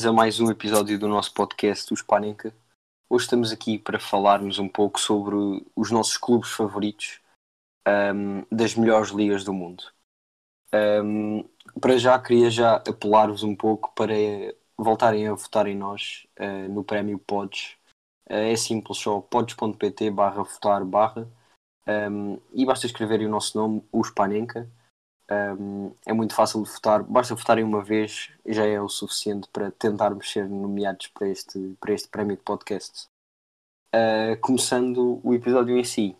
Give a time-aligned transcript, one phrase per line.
[0.00, 2.54] bem-vindos a mais um episódio do nosso podcast, o Spanenka.
[3.10, 5.36] Hoje estamos aqui para falarmos um pouco sobre
[5.76, 7.20] os nossos clubes favoritos
[7.86, 9.84] ahm, das melhores ligas do mundo.
[10.72, 11.44] Ahm,
[11.78, 14.14] para já, queria já apelar-vos um pouco para
[14.78, 17.76] voltarem a votar em nós ah, no prémio Pods.
[18.26, 21.28] Ah, é simples, só pods.pt barra votar barra
[21.86, 24.66] ahm, e basta escreverem o nosso nome, o Spanenka.
[25.30, 29.70] Um, é muito fácil de votar, basta votarem uma vez já é o suficiente para
[29.70, 33.06] tentarmos ser nomeados para este, para este prémio de podcast.
[33.94, 36.16] Uh, começando o episódio em si,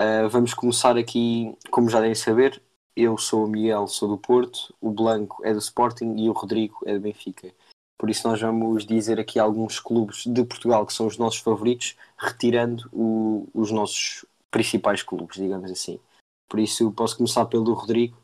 [0.00, 2.62] Uh, vamos começar aqui, como já devem saber,
[2.96, 6.78] eu sou o Miguel, sou do Porto, o Blanco é do Sporting e o Rodrigo
[6.86, 7.52] é do Benfica.
[7.98, 11.98] Por isso nós vamos dizer aqui alguns clubes de Portugal que são os nossos favoritos,
[12.16, 16.00] retirando o- os nossos principais clubes, digamos assim.
[16.48, 18.16] Por isso posso começar pelo Rodrigo.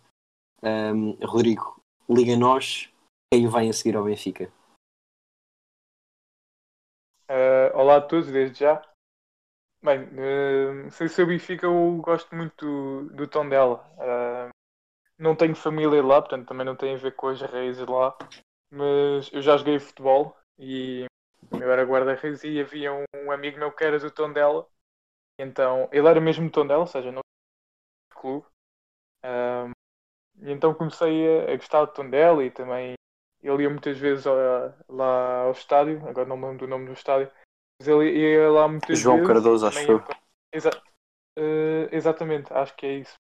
[0.62, 2.92] Um, Rodrigo, liga a nós
[3.32, 4.50] quem vem a seguir ao Benfica.
[7.28, 8.82] Eh, olá a todos, desde já.
[9.82, 13.84] Bem, eh, sei se o Benfica eu gosto muito do, do tom dela.
[13.98, 14.48] Eh,
[15.18, 18.16] não tenho família lá, portanto também não tem a ver com as raízes lá.
[18.70, 21.04] Mas eu já joguei futebol e
[21.52, 24.66] eu era guarda-redes e havia um, um amigo meu que era do tom dela.
[25.38, 27.20] Então, ele era mesmo do tom dela, ou seja, não
[28.14, 28.46] clube.
[29.22, 29.75] Eh,
[30.41, 32.95] e então comecei a, a gostar do tom dela e também
[33.42, 34.37] ele ia muitas vezes ao-
[34.89, 37.31] lá ao estádio, agora não me lembro do nome do estádio,
[37.79, 39.29] mas ele ia lá muitas João vezes.
[39.29, 40.03] Cardoso, acho eu.
[40.53, 40.83] Exa-
[41.37, 43.14] eh, exatamente, acho que é isso.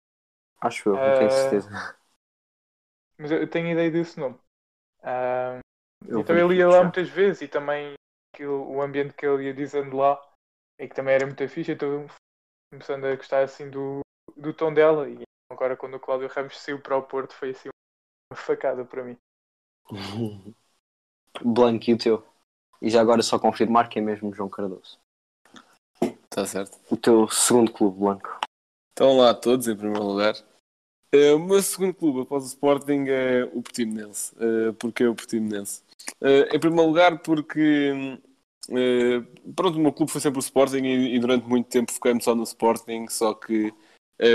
[0.60, 1.70] Acho eu, não tenho Eh, certeza.
[3.18, 4.38] Mas eu tenho ideia desse nome.
[6.06, 7.94] Eu então ele ia lá muitas vezes e também
[8.32, 10.20] aquilo- o ambiente que ele ia dizendo lá
[10.78, 12.06] é que também era muito fixe, então
[12.72, 14.00] começando a gostar assim do,
[14.36, 15.22] do tom dela e
[15.54, 17.68] agora quando o Cláudio Ramos saiu para o Porto foi assim
[18.30, 19.16] uma facada para mim.
[21.42, 22.26] Blanco e o teu.
[22.82, 24.98] E já agora só confirmar que é mesmo João Cardoso.
[26.02, 26.78] Está certo.
[26.90, 28.40] O teu segundo clube, Blanco.
[28.92, 30.34] Então, olá a todos, em primeiro lugar.
[31.12, 34.34] Eh, o meu segundo clube após o Sporting é o Portimonense.
[34.34, 35.82] Uh, porque é o Portimonense?
[36.20, 38.18] Eh, em primeiro lugar, porque
[38.70, 39.20] eh,
[39.54, 42.34] pronto, o meu clube foi sempre o Sporting e, e durante muito tempo foquei-me só
[42.34, 43.06] no Sporting.
[43.08, 43.72] Só que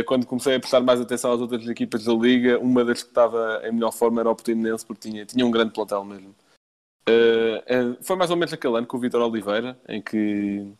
[0.06, 3.62] quando comecei a prestar mais atenção às outras equipas da Liga, uma das que estava
[3.64, 6.36] em melhor forma era o Portimonense, porque tinha, tinha um grande plantel mesmo.
[7.08, 10.72] Eh, eh, foi mais ou menos aquele ano com o Vitor Oliveira, em que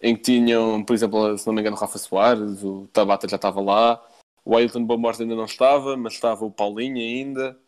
[0.00, 3.36] em que tinham, por exemplo, se não me engano, o Rafa Soares, o Tabata já
[3.36, 4.04] estava lá,
[4.44, 7.58] o Ailton Bomorte ainda não estava, mas estava o Paulinho ainda.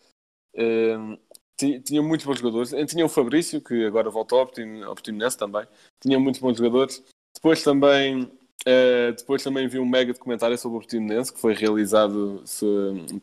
[1.57, 2.73] Ti- tinham muitos bons jogadores.
[2.75, 5.67] Eh, Tinha o Fabrício, que agora voltou ao Portimonense também.
[6.03, 7.03] Tinham muitos bons jogadores.
[7.35, 8.31] Depois também,
[8.65, 12.67] eh, depois também vi um mega documentário sobre o Portimonense, que foi realizado se-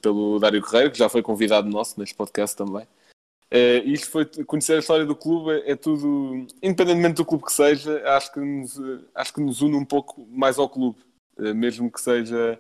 [0.01, 2.87] pelo Dário Correia, que já foi convidado nosso neste podcast também.
[3.51, 7.53] Eh, isto foi conhecer a história do clube é, é tudo, independentemente do clube que
[7.53, 8.81] seja, acho que nos,
[9.13, 10.99] acho que nos une um pouco mais ao clube,
[11.39, 12.59] Eh, mesmo que seja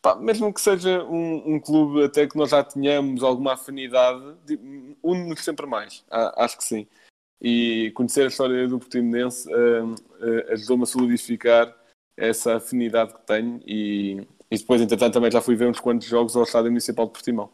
[0.00, 4.36] pá, mesmo que seja um, um clube até que nós já tenhamos alguma afinidade,
[5.02, 6.04] une-nos sempre mais,
[6.36, 6.86] acho que sim.
[7.42, 11.76] E conhecer a história do Portimonense eh, ajudou-me a solidificar
[12.18, 16.36] essa afinidade que tenho e, e depois, entretanto, também já fui ver uns quantos jogos
[16.36, 17.50] ao Estádio Municipal de Portimão.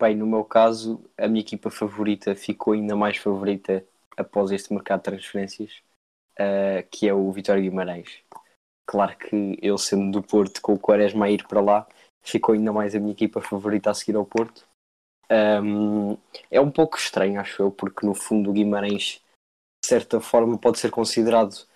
[0.00, 3.84] Bem, no meu caso, a minha equipa favorita ficou ainda mais favorita
[4.16, 5.82] após este mercado de transferências,
[6.38, 8.22] eh, que é o Vitória Guimarães.
[8.86, 11.86] Claro que eu, sendo do Porto, com o Quaresma a ir para lá,
[12.22, 14.66] ficou ainda mais a minha equipa favorita a seguir ao Porto.
[15.30, 16.16] Ahm,
[16.50, 19.22] é um pouco estranho, acho eu, porque no fundo o Guimarães,
[19.90, 21.66] certa forma, pode ser considerado,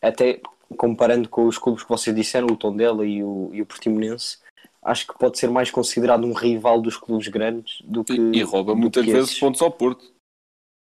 [0.00, 0.40] até
[0.76, 4.38] comparando com os clubes que vocês disseram, o Tondela e o, e o Portimonense,
[4.82, 8.14] acho que pode ser mais considerado um rival dos clubes grandes do que.
[8.14, 9.40] E, e rouba muitas vezes esses.
[9.40, 10.12] pontos ao Porto.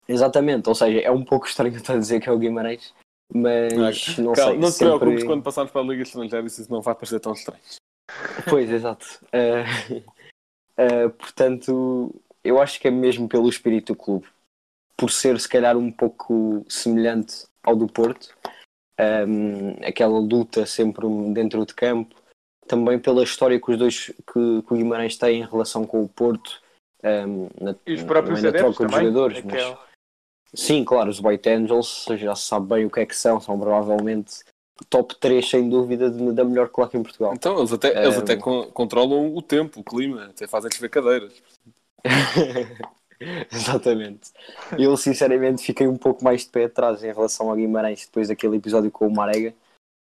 [0.08, 2.94] Exatamente, ou seja, é um pouco estranho estar a dizer que é o Guimarães,
[3.34, 4.60] mas não Calma, sei.
[4.60, 5.00] não te sempre...
[5.00, 7.62] preocupes quando passarmos para a Liga Estrangeira, isso não vai parecer tão estranho.
[8.48, 9.06] Pois, exato.
[9.32, 9.64] Eh,
[10.78, 12.14] eh, portanto,
[12.44, 14.28] eu acho que é mesmo pelo espírito do clube,
[15.04, 18.34] por ser se calhar um pouco semelhante ao do Porto,
[18.98, 22.16] ehm, aquela luta sempre dentro de campo,
[22.68, 24.14] também pela história que os dois que,
[24.66, 26.62] que o Guimarães tem em relação com o Porto,
[27.04, 29.78] ehm, na, E os próprios é na troca de jogadores, aquele- mas
[30.56, 33.60] sim, claro, os White Angels já se sabe bem o que é que são, são
[33.60, 34.36] provavelmente
[34.90, 37.34] top 3 sem dúvida de- da melhor claque em Portugal.
[37.34, 40.88] Então, eles até, eles Um, até con- controlam o tempo, o clima, até fazem chover
[40.88, 41.44] cadeiras.
[43.52, 44.32] Exatamente.
[44.78, 48.58] Eu sinceramente fiquei um pouco mais de pé atrás em relação ao Guimarães depois daquele
[48.58, 49.54] episódio com o Marega,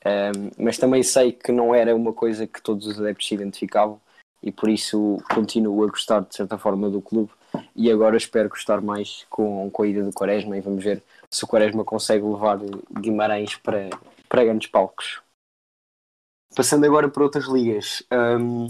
[0.05, 4.00] Ehm, mas também sei que não era uma coisa que todos os adeptos se identificavam
[4.43, 7.32] e por isso continuo a gostar de certa forma do clube
[7.75, 11.44] e agora espero gostar mais com, com a ida do Quaresma e vamos ver se
[11.44, 12.59] o Quaresma consegue levar
[13.00, 13.91] Guimarães para,
[14.29, 15.21] para grandes palcos.
[16.55, 18.69] Passando agora para outras ligas, ehm,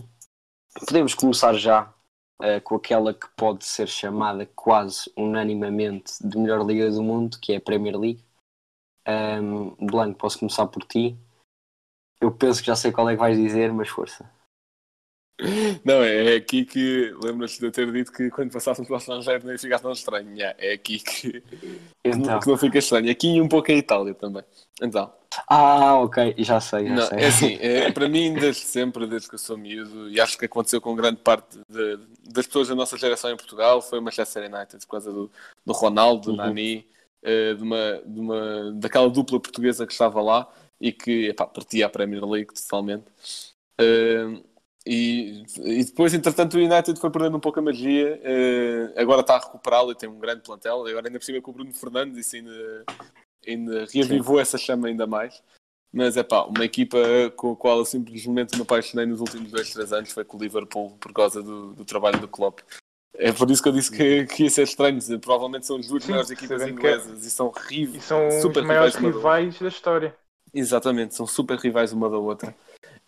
[0.87, 1.93] podemos começar já
[2.41, 7.53] eh, com aquela que pode ser chamada quase unanimamente de melhor liga do mundo, que
[7.53, 8.25] é a Premier League.
[9.07, 11.17] Um, Blanco, posso começar por ti.
[12.21, 14.31] Eu penso que já sei qual é que vais dizer, mas força.
[15.85, 19.47] Não, é aqui que lembras-te de eu ter dito que quando passássemos para o estrangeiro
[19.47, 20.33] nem ficasse tão estranho.
[20.35, 21.43] Yeah, é aqui que,
[22.05, 22.41] Então.
[22.41, 23.11] que não fica estranho.
[23.11, 24.43] Aqui e um pouco em Itália também.
[24.83, 25.13] Então,
[25.47, 27.19] Ah, ok, já sei, já não, sei.
[27.19, 30.47] é assim, é, para mim, desde sempre, desde que eu sou miúdo, e acho que
[30.47, 31.99] aconteceu com grande parte de-
[32.33, 35.31] das pessoas da nossa geração em Portugal, foi o Manchester United, por causa do,
[35.65, 36.37] do Ronaldo, do Uhum.
[36.37, 36.85] Nani,
[37.23, 40.49] eh, de uma, de uma, daquela dupla portuguesa que estava lá
[40.81, 43.05] e que epá, partia a Premier League totalmente.
[43.79, 44.41] Eh,
[44.89, 48.19] e, e depois, entretanto, o United foi perdendo um pouco a magia.
[48.23, 50.87] eh, agora está a recuperá-lo e tem um grande plantel.
[50.87, 52.85] Agora, ainda por cima, com o Bruno Fernandes, isso ainda,
[53.47, 55.43] ainda reavivou essa chama ainda mais.
[55.93, 56.99] Mas é pá, uma equipa
[57.37, 60.41] com a qual eu simplesmente me apaixonei nos últimos dois, três anos foi com o
[60.41, 62.61] Liverpool por causa do, do trabalho do Klopp.
[63.15, 65.01] É por isso que eu disse que, que ia ser estranho.
[65.19, 68.05] Provavelmente são as duas Sim, melhores equipas é- inglesas e são E rivais.
[68.05, 70.17] são super os maiores rivais rivais da história.
[70.55, 72.55] Exatamente, são super rivais uma da outra.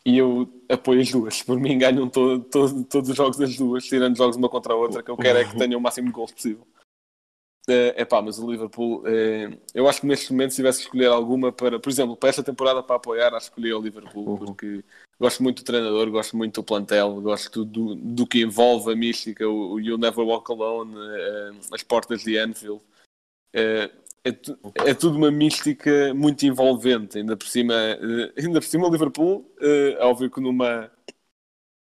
[0.05, 1.43] E eu apoio as duas.
[1.43, 4.76] Por mim, ganham to- to- todos os jogos das duas, tirando jogos uma contra a
[4.76, 6.67] outra, que eu quero é que tenham o máximo de gols possível.
[7.69, 11.06] É pá, mas o Liverpool, eh, eu acho que neste momento, se tivesse que escolher
[11.06, 14.38] alguma para, por exemplo, para esta temporada para apoiar, acho que escolhi o Liverpool, Uhum.
[14.38, 14.82] porque
[15.20, 19.46] gosto muito do treinador, gosto muito do plantel, gosto do, do que envolve a mística,
[19.49, 22.81] o, o You Never Walk Alone, eh, as portas de Anfield.
[23.55, 23.88] Eh,
[24.25, 28.87] é, tu- é tudo uma mística muito envolvente, ainda por cima, eh, ainda por cima
[28.87, 30.90] o Liverpool, eh, é óbvio que numa,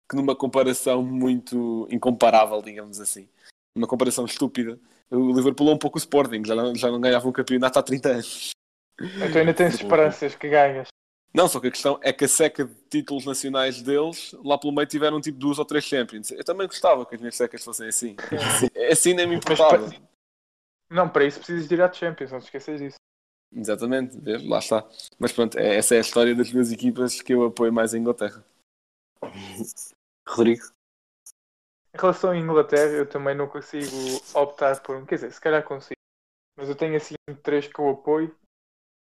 [0.10, 3.28] que numa comparação muito incomparável, digamos assim,
[3.75, 4.80] uma comparação estúpida,
[5.10, 7.84] o Liverpool é um pouco o Sporting, já não, já não ganhava um campeonato há
[7.84, 8.52] 30 anos.
[9.00, 10.88] Então ainda tens esperanças que ganhas.
[11.34, 14.72] Não, só que a questão é que a seca de títulos nacionais deles, lá pelo
[14.72, 16.30] meio tiveram tipo duas ou três Champions.
[16.30, 18.16] Eu também gostava que as minhas secas fossem assim.
[18.31, 19.90] Assim, assim nem me Mas importava.
[19.90, 20.12] pa-
[20.90, 22.98] Não, para isso precisas de ir à Champions, não te esqueças disso.
[23.52, 24.88] Exatamente, lá está.
[25.20, 28.00] Mas pronto, é- essa é a história das duas equipas que eu apoio mais em
[28.00, 28.44] Inglaterra.
[30.28, 30.64] Rodrigo?
[31.94, 33.96] Em relação à Inglaterra, eu também não consigo
[34.34, 35.06] optar por um.
[35.06, 36.00] Quer dizer, se calhar consigo.
[36.58, 37.14] Mas eu tenho assim
[37.44, 38.36] três que eu apoio.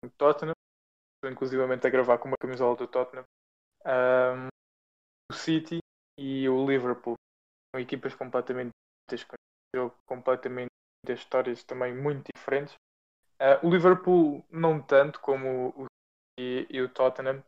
[0.05, 0.55] O Tottenham.
[1.17, 3.25] Estou inclusivamente a gravar com uma camisola do Tottenham.
[3.85, 4.49] Ahm,
[5.31, 5.79] o City
[6.19, 7.17] e o Liverpool.
[7.75, 8.71] São equipas completamente
[9.11, 10.68] distintas, com um jogo completamente
[11.08, 12.75] das histórias também muito diferentes.
[13.40, 15.87] Ah, o Liverpool não tanto como o
[16.38, 17.43] e, e o Tottenham,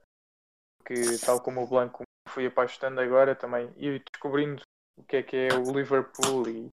[0.84, 4.62] que tal como o Blanco fui apaixonando agora também e descobrindo
[4.98, 6.68] o que é que é o Liverpool e,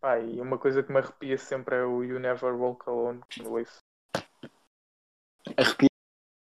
[0.00, 3.52] pá, e uma coisa que me arrepia sempre é o You Never Walk Alone quando
[3.52, 3.78] ouço.
[5.56, 5.88] Arrepia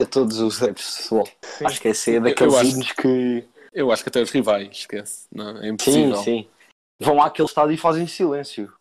[0.09, 1.27] todos os adeptos de futebol.
[1.43, 3.49] Sim, Acho que é Eu- daqueles eu acho- hinos que.
[3.71, 5.27] Eu acho que até os rivais, esquece.
[5.31, 6.15] Não, é Sim, impossível.
[6.17, 6.49] sim.
[6.99, 8.71] Vão àquele estádio e fazem silêncio.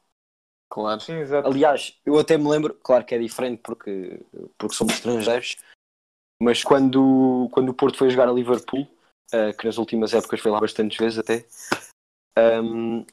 [0.73, 1.01] Claro.
[1.01, 1.47] sim, exato.
[1.47, 4.25] Aliás, eu até me lembro, claro que é diferente porque,
[4.57, 5.59] porque somos estrangeiros,
[6.41, 8.89] mas quando, quando o Porto foi jogar a Liverpool,
[9.31, 11.45] eh, que nas últimas épocas foi lá bastantes vezes até,
[12.39, 13.05] ehm,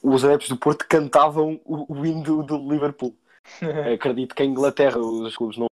[0.00, 3.16] os adeptos do Porto cantavam o, o hino do, do Liverpool.
[3.92, 5.66] Acredito que em Inglaterra os clubes não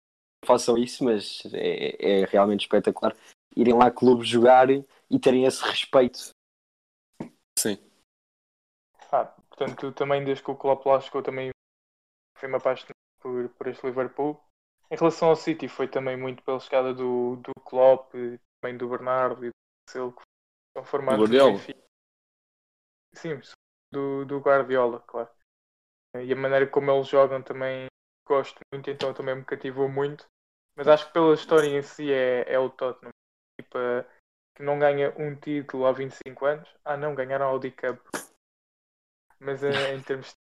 [0.46, 3.16] façam isso, mas é, é realmente espetacular
[3.56, 6.30] irem lá clubes jogar e terem esse respeito.
[7.58, 7.76] Sim.
[9.10, 11.50] Ah, portanto, também desde que o Klopp lá chegou também
[12.36, 14.40] fui-me apaixonado por, por este Liverpool.
[14.90, 18.12] Em relação ao City foi também muito pela chegada do, do Klopp,
[18.60, 19.54] também do Bernardo e do
[19.88, 20.22] Marcelo, que
[20.76, 21.74] são formados Do.
[23.14, 23.40] Sim,
[23.92, 25.30] do, do Guardiola, claro.
[26.16, 27.86] E a maneira como eles jogam também
[28.26, 30.26] gosto muito, então também me cativou muito.
[30.76, 33.12] Mas acho que pela história em si é, é o Tottenham.
[33.60, 33.78] Tipo,
[34.56, 36.68] que não ganha um título há 25 anos.
[36.84, 38.00] Ah não, ganharam a Audi Cup.
[39.44, 40.34] Mas eh, em termos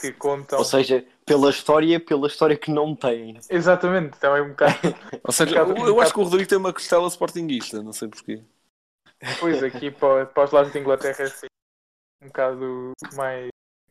[0.00, 0.58] que contam.
[0.58, 3.38] Ou seja, pela história, pela história que não têm.
[3.50, 4.74] Exatamente, também um bocado.
[5.24, 7.92] Ou seja, Um bocado- eu, eu acho que o Rodrigo tem uma costela sportinguista, não
[7.92, 8.42] sei porquê.
[9.40, 11.46] Pois aqui para, para os lados de Inglaterra é assim.
[12.22, 13.48] um bocado mais.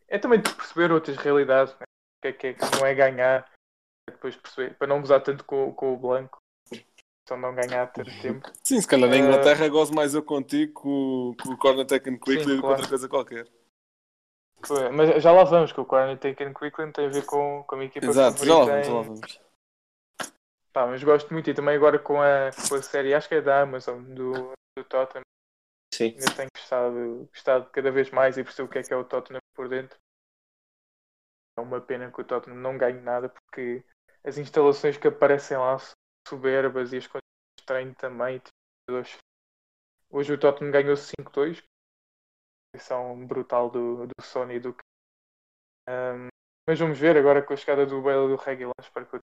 [0.08, 1.82] É também de perceber outras realidades, né?
[1.82, 3.46] o que é que é que não é ganhar,
[4.08, 6.38] é depois perceber, para não gozar tanto com, com o Blanco,
[7.28, 8.50] só não ganhar tanto tempo.
[8.64, 12.14] Sim, se calhar na Eh, Inglaterra gozo mais eu contigo com, com o Corner Taken
[12.18, 12.74] Quickly Sim, do que claro.
[12.76, 13.46] outra coisa qualquer.
[14.66, 17.74] Foi, Mas já lá vamos, que o Corner Taken Quickly tem a ver com, com
[17.74, 19.40] a minha equipa Exato, já lá vamos, já lá vamos.
[20.72, 23.40] Pá, mas gosto muito e também agora com a, com a série, acho que é
[23.40, 25.22] da Amazon, do, do Tottenham,
[25.94, 26.10] Sim.
[26.10, 29.04] ainda tenho gostado, gostado cada vez mais e perceber o que é que é o
[29.04, 29.96] Tottenham por dentro.
[31.58, 33.82] É uma pena que o Tottenham não ganhe nada porque
[34.24, 35.94] as instalações que aparecem lá são
[36.28, 37.22] soberbas e as condições
[37.58, 38.38] de treino também.
[38.38, 38.50] tipo,
[38.88, 39.18] dois-
[40.10, 41.62] Hoje o Tottenham ganhou 5-2,
[42.78, 44.76] são brutal do, do Sony e do
[45.88, 46.28] um,
[46.68, 49.20] mas vamos ver agora com a chegada do Bale e do Reguilon, espero que eu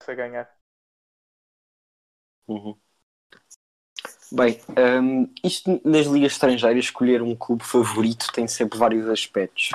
[0.00, 0.50] possa ganhar.
[2.48, 2.74] Uhum.
[4.32, 4.58] Bem,
[5.02, 9.70] hum, isto nas ligas estrangeiras, escolher um clube favorito tem sempre vários aspectos.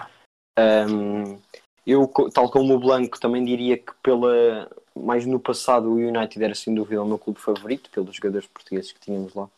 [0.58, 1.40] Hum,
[1.86, 6.56] eu, tal como o Blanco, também diria que pela mais no passado o United era
[6.56, 9.50] sem dúvida o meu clube favorito, pelos jogadores portugueses que tínhamos lá.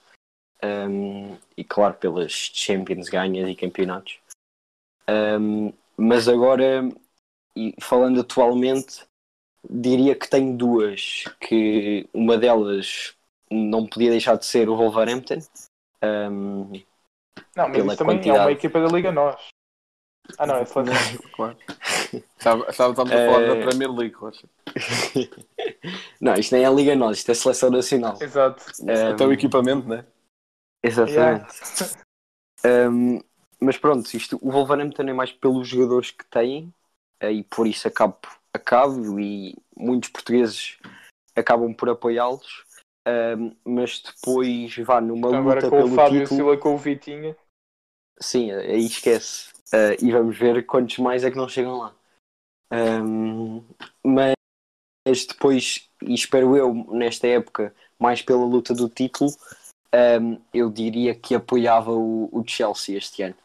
[0.64, 4.18] Hum, e claro, pelas Champions ganhas e campeonatos.
[5.10, 6.90] Hum, mas agora,
[7.56, 9.04] e falando atualmente,
[9.70, 13.14] diria que tenho duas, que uma delas
[13.52, 15.40] não podia deixar de ser o Wolverhampton.
[16.04, 16.72] Um,
[17.56, 18.40] Não, mas isso também é quantidade.
[18.40, 19.36] uma equipa da Liga Nós.
[20.38, 21.22] Ah não, é seleção.
[21.34, 21.58] Claro.
[22.38, 24.48] Estava- Estávamos a falar Eh, da Premier League, Rocha.
[26.22, 28.18] não, isto nem é a Liga Nós, isto é a Seleção Nacional.
[28.22, 28.64] Exato.
[28.82, 30.06] Um, Até o equipamento, né?
[30.84, 31.46] Exatamente.
[32.66, 33.20] Um,
[33.60, 36.74] mas pronto, isto, o Wolverhampton é mais pelos jogadores que têm
[37.20, 38.18] eh, e por isso acabo,
[38.54, 40.78] acabo e muitos portugueses
[41.36, 42.66] acabam por apoiá-los.
[43.06, 46.38] Um, mas depois vá numa Então, luta agora com o pelo Fábio título.
[46.38, 47.36] Silva com o Vitinha.
[48.20, 49.52] Sim, aí esquece.
[49.74, 51.96] Uh, e vamos ver quantos mais é que não chegam lá.
[52.72, 53.64] Um,
[54.04, 54.36] mas
[55.28, 59.32] depois, e espero eu, nesta época, mais pela luta do título,
[59.94, 63.36] um, eu diria que apoiava o, o Chelsea este ano.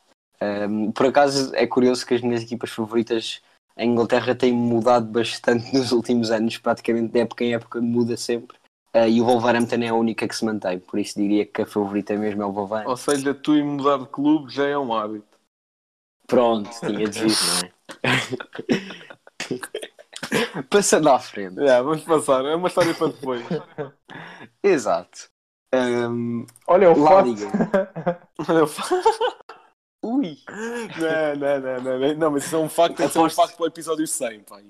[0.41, 3.43] Um, por acaso é curioso que as minhas equipas favoritas
[3.77, 8.57] em Inglaterra têm mudado bastante nos últimos anos, praticamente de época em época muda sempre.
[8.95, 11.67] Uh, e o Wolverhampton é a única que se mantém, por isso diria que a
[11.67, 12.91] favorita mesmo é o Wolverhampton.
[12.91, 15.27] Ou seja, tu e mudar de clube já é um hábito.
[16.27, 17.73] Pronto, tinha de vir, não é?
[20.69, 21.55] Passando à frente.
[21.55, 23.43] Vamos passar, é uma história para depois.
[24.63, 25.31] Exato.
[25.75, 27.23] Ahm, Olha o.
[27.23, 27.47] Liga.
[28.49, 28.89] Olha, eu fa-
[30.05, 30.39] ui.
[30.99, 33.37] não, não, não, não, não, não, mas isso é um facto, isso é um Aposto-
[33.37, 34.61] facto para o episódio 100, pá.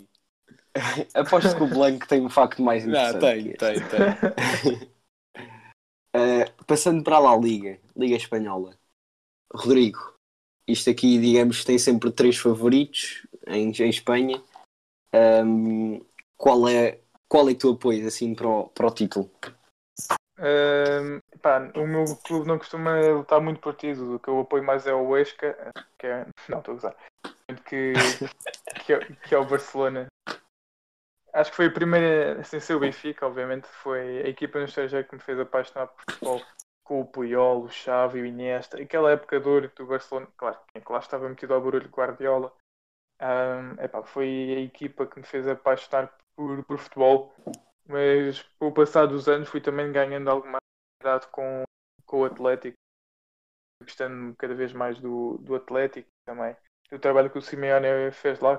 [1.14, 3.20] Aposto que o Blanco tem um facto mais Não, interessante.
[3.20, 4.88] tem, que tem, tem.
[6.16, 8.76] Uh, passando para a La Liga, Liga Espanhola.
[9.52, 10.14] Rodrigo,
[10.66, 14.42] isto aqui, digamos, tem sempre três favoritos em, em Espanha.
[15.12, 16.00] Ahm,
[16.36, 19.30] qual, é, qual é que tu apoias assim para o, para o título?
[21.42, 24.16] Pá, o meu clube não costuma lutar muito por título.
[24.16, 26.26] O que eu apoio mais é o Huesca, que é.
[26.48, 26.94] Não, estou a.
[27.64, 27.92] Que,
[28.84, 30.06] que, é, que é o Barcelona.
[31.32, 35.06] Acho que foi a primeira, sem ser o Benfica, obviamente, foi a equipa no estrangeiro
[35.06, 36.42] que me fez apaixonar por futebol.
[36.84, 38.80] Com o Puyol, o Xavi, o Iniesta.
[38.80, 42.52] Aquela época ouro do Barcelona, claro, é que lá estava metido ao barulho Guardiola.
[43.20, 47.34] Ahm, epá, foi a equipa que me fez apaixonar por, por futebol
[47.88, 50.58] mas o passar dos anos fui também ganhando alguma
[51.00, 51.64] idade com,
[52.06, 52.76] com o Atlético,
[53.82, 56.56] gostando cada vez mais do, do Atlético também.
[56.92, 58.58] O trabalho que o Simeone fez lá,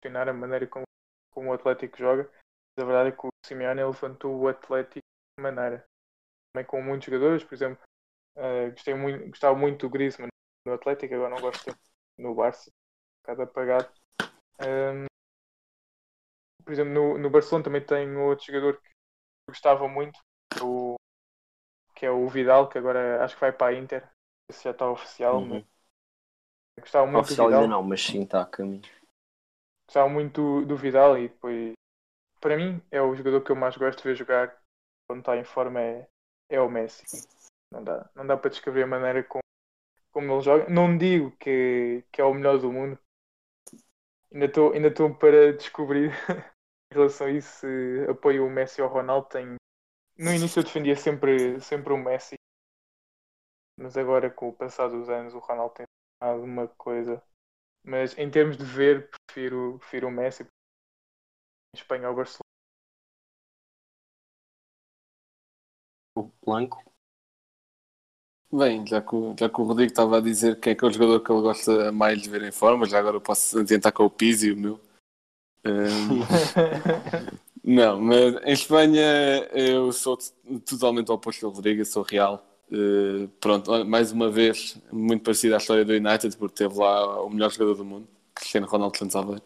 [0.00, 0.84] questionar a maneira como,
[1.32, 5.06] como o Atlético joga, mas a verdade é que o Simeone levantou o Atlético
[5.38, 5.84] de maneira.
[6.52, 7.82] Também com muitos jogadores, por exemplo,
[8.36, 10.28] eh, gostei muito, gostava muito do Griezmann
[10.66, 11.74] no Atlético, agora não gosto
[12.18, 13.92] no Barça, um bocado apagado.
[14.60, 15.07] Ahm,
[16.68, 20.20] por exemplo, no, no Barcelona também tem outro jogador que eu gostava muito,
[20.52, 20.96] que é o,
[21.94, 24.06] que é o Vidal, que agora acho que vai para a Inter.
[24.50, 25.48] Esse já está oficial, Uhum.
[25.48, 25.64] mas
[26.78, 27.62] gostava muito Oficial do Vidal.
[27.62, 28.82] ainda não, mas sim, está a caminho.
[29.86, 31.72] Gostava muito do, do Vidal e depois,
[32.38, 34.54] para mim, é o jogador que eu mais gosto de ver jogar
[35.08, 36.06] quando está em forma é,
[36.50, 37.02] é o Messi.
[37.72, 39.40] Não dá, não dá para descrever a maneira como,
[40.12, 40.68] como ele joga.
[40.68, 42.98] Não digo que, que é o melhor do mundo.
[44.30, 46.12] Ainda estou ainda para descobrir
[46.92, 49.28] relação a isso se apoio o Messi ou o Ronaldo.
[49.28, 49.56] Tenho...
[50.18, 52.36] No início eu defendia sempre, sempre o Messi,
[53.78, 55.86] mas agora com o passar dos anos o Ronaldo tem
[56.20, 57.22] alguma coisa.
[57.84, 60.44] Mas em termos de ver, prefiro, prefiro o Messi.
[61.74, 62.44] Em Espanha ou Barcelona.
[66.14, 66.84] O Blanco.
[68.52, 70.88] Bem, já que, o- já que o Rodrigo estava a dizer quem é que é
[70.88, 73.92] o jogador que ele gosta mais de ver em forma, já agora eu posso adiantar
[73.92, 74.78] com o Pizzi, o meu.
[77.64, 80.18] Não, mas em Espanha eu sou
[80.64, 82.44] totalmente oposto ao Rodrigo, sou real.
[82.70, 87.30] Eh, pronto, mais uma vez, muito parecida à história do United, porque teve lá o
[87.30, 89.42] melhor jogador do mundo, Cristiano Ronaldo Santos Aveiro.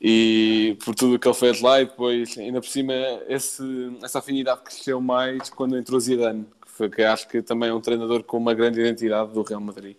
[0.00, 2.92] E por tudo o que ele fez lá, e depois, ainda por cima,
[3.28, 3.62] esse,
[4.02, 7.80] essa afinidade cresceu mais quando entrou Zidane, que, foi, que acho que também é um
[7.80, 9.96] treinador com uma grande identidade do Real Madrid.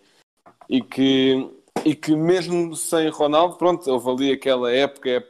[0.70, 1.50] E que,
[1.86, 5.26] e que mesmo sem Ronaldo, pronto, houve ali aquela época,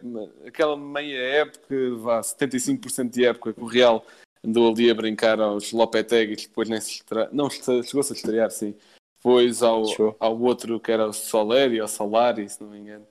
[0.46, 4.06] aquela meia época, vá, 75% de época que o Real
[4.44, 7.30] andou ali a brincar aos Lopetegui, depois nem se estra...
[7.32, 8.76] não se- chegou-se a estrear, sim.
[9.18, 9.84] Depois ao,
[10.20, 13.06] ao outro que era o Soleri, ou Solari, se não me engano.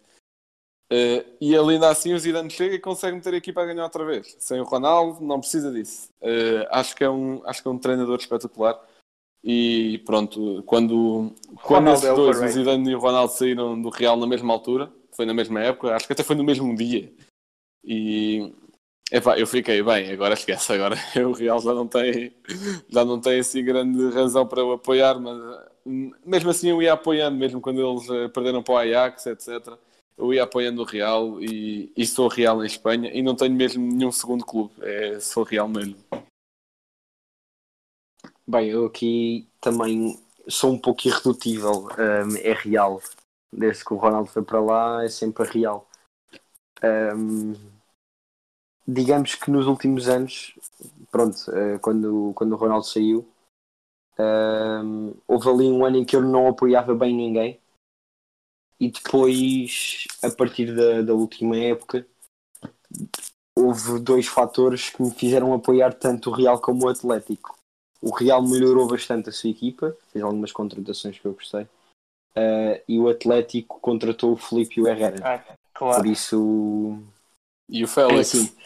[0.90, 3.84] Eh, e ele ainda assim o Zidane chega e consegue meter a equipa a ganhar
[3.84, 4.34] outra vez.
[4.38, 6.08] Sem o Ronaldo, não precisa disso.
[6.22, 8.80] Eh, acho, que é um, acho que é um treinador espetacular.
[9.42, 12.48] E pronto, quando, quando esses é dois, o.
[12.48, 16.06] Zidane e o Ronaldo saíram do Real na mesma altura, foi na mesma época, acho
[16.06, 17.12] que até foi no mesmo dia.
[17.84, 18.52] E
[19.10, 22.32] epá, eu fiquei bem, agora esquece, agora o Real já não tem,
[22.88, 25.38] já não tem assim grande razão para o apoiar, mas
[26.24, 29.72] mesmo assim eu ia apoiando, mesmo quando eles eh, perderam para o Ajax, etc.
[30.16, 33.86] Eu ia apoiando o Real e, e sou Real em Espanha e não tenho mesmo
[33.86, 35.96] nenhum segundo clube, é, sou Real mesmo.
[38.50, 41.82] Bem, eu aqui também sou um pouco irredutível.
[41.88, 42.98] hum, é real.
[43.52, 45.86] Desde que o Ronaldo foi para lá, é sempre real.
[46.82, 47.52] Hum,
[48.86, 50.58] digamos que nos últimos anos,
[51.10, 53.28] pronto, eh, quando, quando o Ronaldo saiu,
[54.18, 57.60] hum, houve ali um ano em que eu não apoiava bem ninguém.
[58.80, 62.06] E depois, a partir da, da última época,
[63.54, 67.57] houve dois fatores que me fizeram apoiar tanto o Real como o Atlético.
[68.00, 71.62] O Real melhorou bastante a sua equipa, fez algumas contratações que eu gostei.
[72.36, 75.16] Uh, e o Atlético contratou o Felipe e o Herrera.
[75.24, 76.06] Ah, Por claro.
[76.06, 77.02] isso,
[77.68, 78.56] E o é Félix, assim,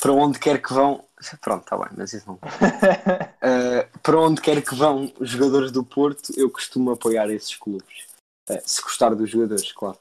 [0.00, 1.04] para onde quer que vão.
[1.40, 2.36] Pronto, está bem, mas isso não.
[2.36, 8.06] Uh, para onde quer que vão os jogadores do Porto, eu costumo apoiar esses clubes.
[8.48, 9.98] Uh, se gostar dos jogadores, claro.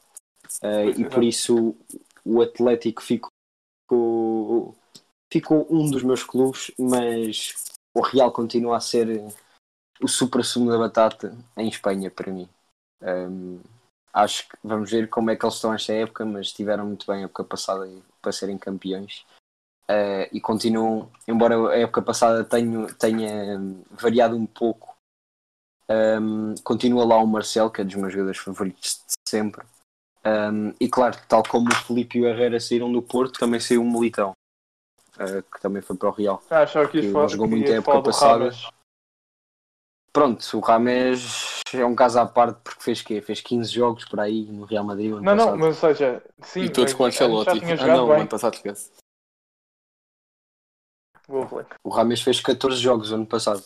[0.61, 1.75] Uh, e por isso
[2.23, 4.75] o Atlético ficou,
[5.31, 7.55] ficou um dos meus clubes, mas
[7.97, 9.23] o Real continua a ser
[9.99, 12.47] o supra sumo da batata em Espanha para mim.
[13.01, 13.59] Um,
[14.13, 17.21] acho que vamos ver como é que eles estão esta época, mas estiveram muito bem
[17.21, 17.89] a época passada
[18.21, 19.25] para serem campeões.
[19.89, 24.95] Uh, e continuam, embora a época passada tenha, tenha hum, variado um pouco,
[25.89, 29.65] um, continua lá o Marcel, que é dos meus jogadores favoritos de sempre.
[30.23, 33.81] Um, e claro, tal como o Felipe e o Herrera saíram do Porto, também saiu
[33.81, 34.33] o Militão,
[35.19, 36.41] uh, que também foi para o Real.
[36.49, 38.51] Ah, só que Que falar, jogou muito época passada.
[40.13, 43.21] Pronto, o Rames é um caso à parte porque fez quê?
[43.21, 45.11] Fez 15 jogos por aí no Real Madrid.
[45.11, 45.57] Não, não, passado.
[45.59, 47.61] mas ou seja, sim, e todos com o Ancelotti.
[47.79, 48.15] Ah não, bem.
[48.21, 48.91] ano passado esquece.
[51.83, 53.61] O Rames fez 14 jogos ano passado.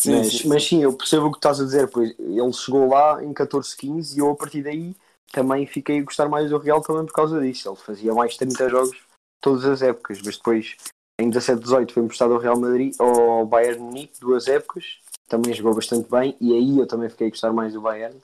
[0.00, 2.88] Sim, mas, sim, mas sim, eu percebo o que estás a dizer, pois ele chegou
[2.88, 4.94] lá em 14, 15 e eu a partir daí
[5.32, 7.68] também fiquei a gostar mais do Real também por causa disso.
[7.68, 9.09] Ele fazia mais de 30 jogos
[9.40, 10.76] todas as épocas, mas depois
[11.20, 15.74] em 17, 18 foi emprestado ao Real Madrid, ao Bayern Munique, duas épocas, também jogou
[15.74, 18.20] bastante bem e aí eu também fiquei a gostar mais do Bayern,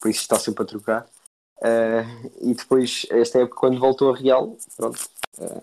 [0.00, 1.08] por isso está sempre a trocar.
[1.60, 2.02] Eh,
[2.40, 4.98] e depois, esta época, quando voltou ao Real, pronto,
[5.40, 5.62] eh,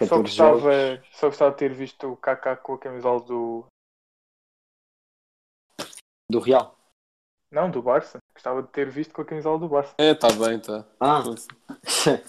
[0.00, 0.62] Só 14 jogos.
[0.62, 3.66] gostava, só gostava de ter visto o Kaká com a camisola do.
[6.30, 6.76] Do Real?
[7.50, 8.18] Não, do Barça.
[8.44, 9.94] Gostava de ter visto com a camisola do Barça.
[9.96, 10.84] É, está bem, está.
[11.00, 11.24] Ah,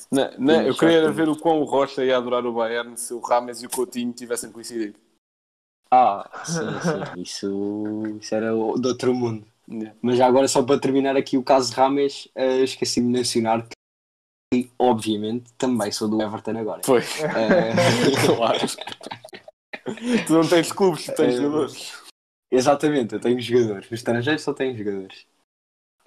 [0.09, 3.19] Não, não, eu queria ver o quão o Rocha ia adorar o Bayern se o
[3.19, 4.97] Rames e o Coutinho tivessem coincidido.
[5.91, 9.45] ah sim, sim, isso, isso era de outro mundo.
[9.69, 9.93] Yeah.
[10.01, 13.67] Mas já agora, só para terminar aqui o caso Rames, eh, esqueci-me de mencionar
[14.53, 16.81] que, obviamente, também sou do Everton agora.
[16.85, 17.73] Foi, Eh,
[18.37, 18.59] claro.
[20.25, 21.93] tu não tens clubes, tu tens Eh, jogadores.
[22.49, 23.87] Exatamente, eu tenho jogadores.
[23.87, 25.25] Os estrangeiros só têm jogadores.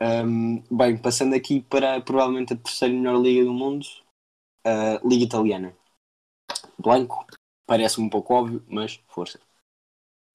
[0.01, 3.85] Ahm, bem, passando aqui para provavelmente a terceira melhor liga do mundo,
[4.65, 5.77] a Liga Italiana.
[6.79, 7.27] Blanco,
[7.67, 9.41] parece-me um pouco óbvio, mas força.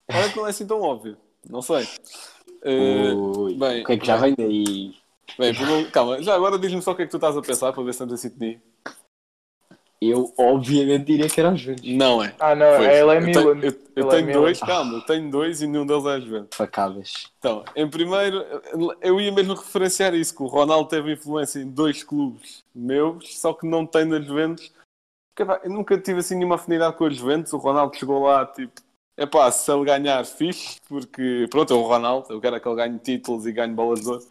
[0.10, 1.18] Olha que não é assim tão óbvio.
[1.50, 1.88] Não sei.
[2.64, 4.36] Eh, Ui, bem, o que é que já bem.
[4.36, 4.96] vem daí?
[5.38, 7.84] Bem, calma, já agora diz-me só o que é que tu estás a pensar para
[7.84, 8.62] ver se estamos em sintonia.
[10.10, 11.86] Eu, obviamente, diria que era os Juventus.
[11.94, 12.34] Não é.
[12.40, 13.60] Ah, não, Pois, ela é eu Milan.
[13.60, 14.42] tenho, eu, eu Ele é tenho Milan.
[14.42, 16.58] dois, calma, eu tenho dois e nenhum deles é a Juventus.
[16.58, 17.14] Facadas.
[17.40, 18.44] Então, em primeiro,
[19.02, 23.54] eu ia mesmo referenciar isso, que o Ronaldo teve influência em dois clubes meus, só
[23.54, 24.72] que não tem na Juventus.
[25.36, 27.54] Porque, pá, eu nunca tive assim nenhuma afinidade com a Juventus.
[27.54, 28.74] O Ronaldo chegou lá, tipo,
[29.18, 32.76] É pá, se ele ganhar, fixe, porque pronto, é o Ronaldo, eu quero que ele
[32.76, 34.24] ganhe títulos e ganhe bolas de ouro.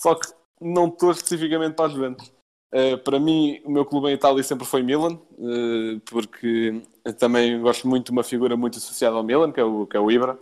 [0.00, 0.28] Só que
[0.60, 2.32] não estou especificamente para as Juventus.
[2.74, 6.80] Uh, para mim, o meu clube em Itália sempre foi Milan, uh, porque
[7.18, 10.00] também gosto muito de uma figura muito associada ao Milan, que é o, que é
[10.00, 10.38] o Ibra.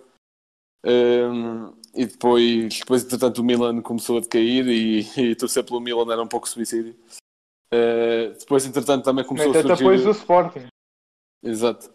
[0.84, 6.10] Um, e depois, depois, entretanto, o Milan começou a decair e, e torcer pelo Milan
[6.12, 6.94] era um pouco suicídio.
[7.72, 9.78] Uh, depois, entretanto, também começou Até a surgir...
[9.78, 10.66] depois do Sporting.
[11.42, 11.90] Exato.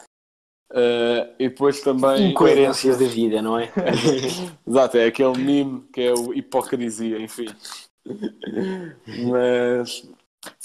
[0.71, 2.31] Uh, e depois também...
[2.31, 3.71] Incoerências da vida, não é?
[4.67, 7.47] Exato, é aquele meme que é o hipocrisia, enfim.
[9.31, 10.07] Mas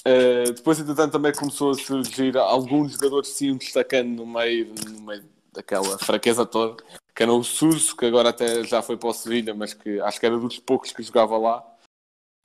[0.07, 5.25] uh, depois, entretanto, também começou a surgir alguns jogadores sim destacando no meio, no meio
[5.53, 6.83] daquela fraqueza toda,
[7.15, 10.21] que era o Surso, que agora até já foi para o Sevilha, mas que acho
[10.21, 11.65] que era dos poucos que jogava lá,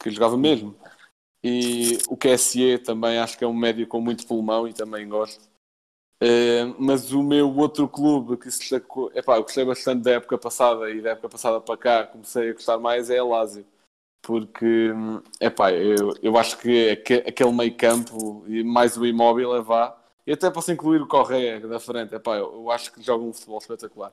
[0.01, 0.75] que jogava mesmo.
[1.43, 5.43] E o QSE também acho que é um médio com muito pulmão e também gosto.
[6.23, 10.37] Uh, mas o meu outro clube que se destacou, epá, eu gostei bastante da época
[10.37, 13.65] passada e da época passada para cá comecei a gostar mais é a Lazio
[14.25, 14.91] porque
[15.39, 19.95] epá, eu, eu acho que aquele meio campo e mais o imóvel é vá.
[20.25, 22.15] E até posso incluir o Correia da frente.
[22.15, 24.11] Epá, eu, eu acho que joga um futebol espetacular.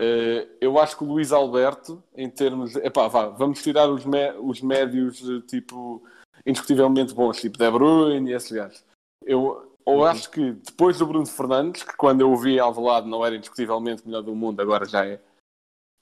[0.00, 4.30] Uh, eu acho que o Luís Alberto em termos epá, vá, vamos tirar os, me,
[4.34, 6.04] os médios tipo
[6.46, 8.84] indiscutivelmente bons tipo De Bruyne e esses gajos.
[9.24, 13.24] Eu ou acho que depois do Bruno Fernandes que quando eu o vi Alvalade não
[13.24, 15.18] era indiscutivelmente o melhor do mundo agora já é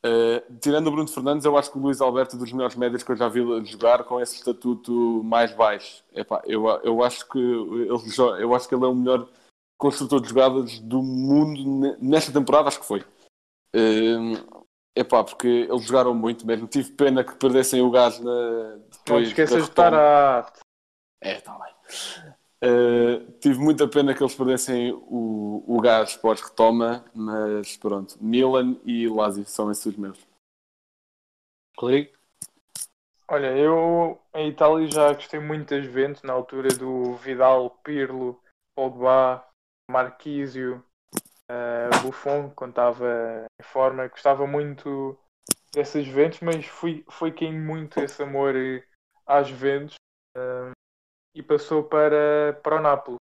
[0.06, 3.02] Uh, tirando o Bruno Fernandes, eu acho que o Luís Alberto é dos melhores médios
[3.02, 6.04] que eu já vi jogar com esse estatuto mais baixo.
[6.14, 9.28] Epá, eu, eu, acho que ele, eu acho que ele é o melhor
[9.76, 13.00] construtor de jogadas do mundo nesta temporada, acho que foi.
[13.74, 14.62] Uh,
[14.94, 16.68] epá, porque eles jogaram muito mesmo.
[16.68, 19.08] Tive pena que perdessem o gás na, depois.
[19.08, 20.52] Não esqueças de estar a.
[21.20, 22.35] É, está bem.
[22.66, 29.06] Uh, tive muita pena que eles perdessem o, o gás pós-retoma, mas pronto, Milan e
[29.08, 30.18] Lazio são esses os meus.
[31.78, 32.16] Rodrigo?
[33.28, 38.40] Olha, eu em Itália já gostei muito das Juventus, na altura do Vidal, Pirlo,
[38.74, 39.44] Pogba,
[39.90, 40.84] Marquisio,
[41.50, 44.08] uh, Buffon, quando estava em forma.
[44.08, 45.18] Gostava muito
[45.72, 48.54] dessas Juventus, mas fui, foi quem muito esse amor
[49.26, 49.94] às Juventus.
[50.36, 50.75] Uh,
[51.36, 53.18] e passou para, para o Nápoles.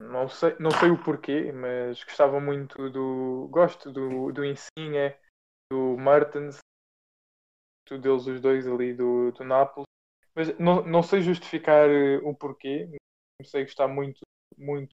[0.00, 3.48] Não sei, não sei o porquê, mas gostava muito do.
[3.48, 5.14] Gosto do, do Insigne,
[5.70, 6.58] do Mertens,
[7.88, 9.86] deles os dois ali do, do Nápoles.
[10.34, 12.88] Mas não, não sei justificar eh, o porquê.
[13.38, 14.20] Comecei a gostar muito,
[14.58, 14.92] muito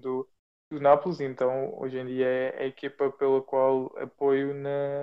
[0.00, 0.28] do,
[0.70, 5.02] do Nápoles, então hoje em dia é a equipa pela qual apoio na,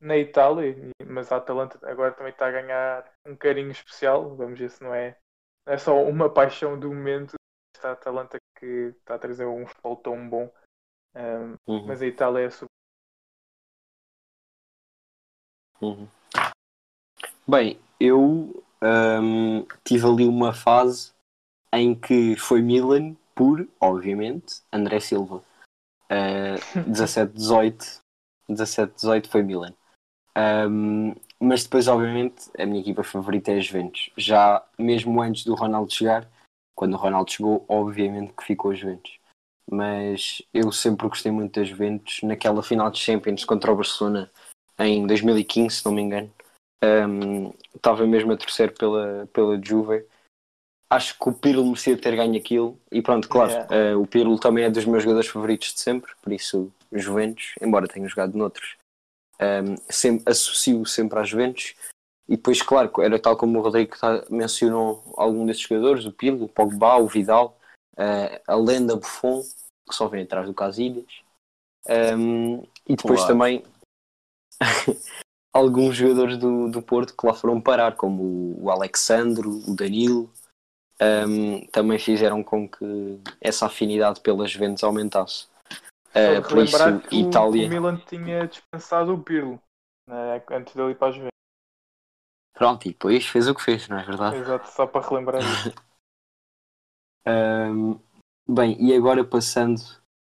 [0.00, 0.74] na Itália.
[1.06, 4.34] Mas a Atalanta agora também está a ganhar um carinho especial.
[4.36, 5.18] Vamos ver se não é
[5.66, 7.34] é só uma paixão do momento.
[7.76, 10.50] Está a Atalanta que está a trazer um futebol tão bom.
[11.14, 11.86] Um, uhum.
[11.86, 12.66] Mas a Itália é super.
[15.80, 16.08] Uhum.
[17.46, 21.12] Bem, eu um, tive ali uma fase
[21.72, 25.42] em que foi Milan por, obviamente, André Silva.
[26.10, 28.02] Uh, 17-18
[28.48, 29.74] 17-18 foi Milan.
[30.36, 34.10] Um, mas depois, obviamente, a minha equipa favorita é a Juventus.
[34.16, 36.30] Já mesmo antes do Ronaldo chegar,
[36.72, 39.18] quando o Ronaldo chegou, obviamente que ficou a Juventus.
[39.68, 42.20] Mas eu sempre gostei muito das Juventus.
[42.22, 44.30] Naquela final de Champions contra o Barcelona
[44.78, 46.32] em 2015, se não me engano,
[47.08, 50.06] um, estava mesmo a torcer pela, pela Juve.
[50.88, 52.78] Acho que o Pirlo merecia ter ganho aquilo.
[52.90, 53.96] E pronto, claro, yeah.
[53.96, 57.88] uh, o Pirlo também é dos meus jogadores favoritos de sempre, por isso, Juventus, embora
[57.88, 58.76] tenha jogado noutros
[59.40, 61.74] um, sempre, associo sempre às Juventus.
[62.28, 66.44] E depois, claro, era tal como o Rodrigo tá, mencionou algum desses jogadores, o Pilo,
[66.44, 67.58] o Pogba, o Vidal,
[67.94, 69.42] uh, a lenda Buffon,
[69.88, 71.22] que só vem atrás do Casilhas.
[71.88, 73.34] Um, e depois claro.
[73.34, 73.64] também
[75.52, 80.32] alguns jogadores do, do Porto que lá foram parar, como o, o Alexandro, o Danilo,
[81.00, 85.46] um, também fizeram com que essa afinidade pelas Juventus aumentasse.
[86.12, 87.66] Uh, por isso, que Itália.
[87.66, 89.60] O Milan tinha dispensado o Pirlo
[90.06, 91.32] né, antes dele ir para a Juventus.
[92.54, 94.36] Pronto, e depois fez o que fez, não é verdade?
[94.36, 95.72] Exato, só para relembrar isso.
[97.26, 97.98] um,
[98.46, 99.80] bem, e agora passando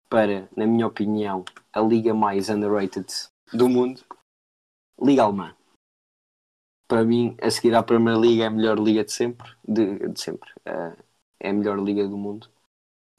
[0.09, 3.07] para, na minha opinião, a liga mais underrated
[3.53, 4.03] do mundo,
[5.01, 5.57] Liga Alemã.
[6.87, 10.21] Para mim, a seguir à Primeira Liga é a melhor liga de sempre, de, de
[10.21, 10.49] sempre.
[10.61, 10.97] Uh,
[11.41, 12.52] é a melhor liga do mundo.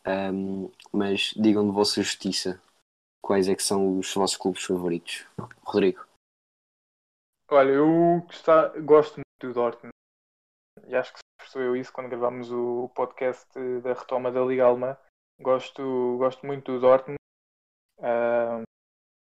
[0.06, 2.62] Um, mas digam de vossa justiça
[3.22, 5.26] quais é que são os vossos clubes favoritos.
[5.64, 6.06] Rodrigo.
[7.50, 8.26] Olha, eu
[8.84, 9.94] gosto muito do Dortmund
[10.88, 13.48] e acho que percebeu isso quando gravámos o podcast
[13.82, 14.98] da retoma da Liga Alemã.
[15.40, 17.18] Gosto, gosto muito do Dortmund.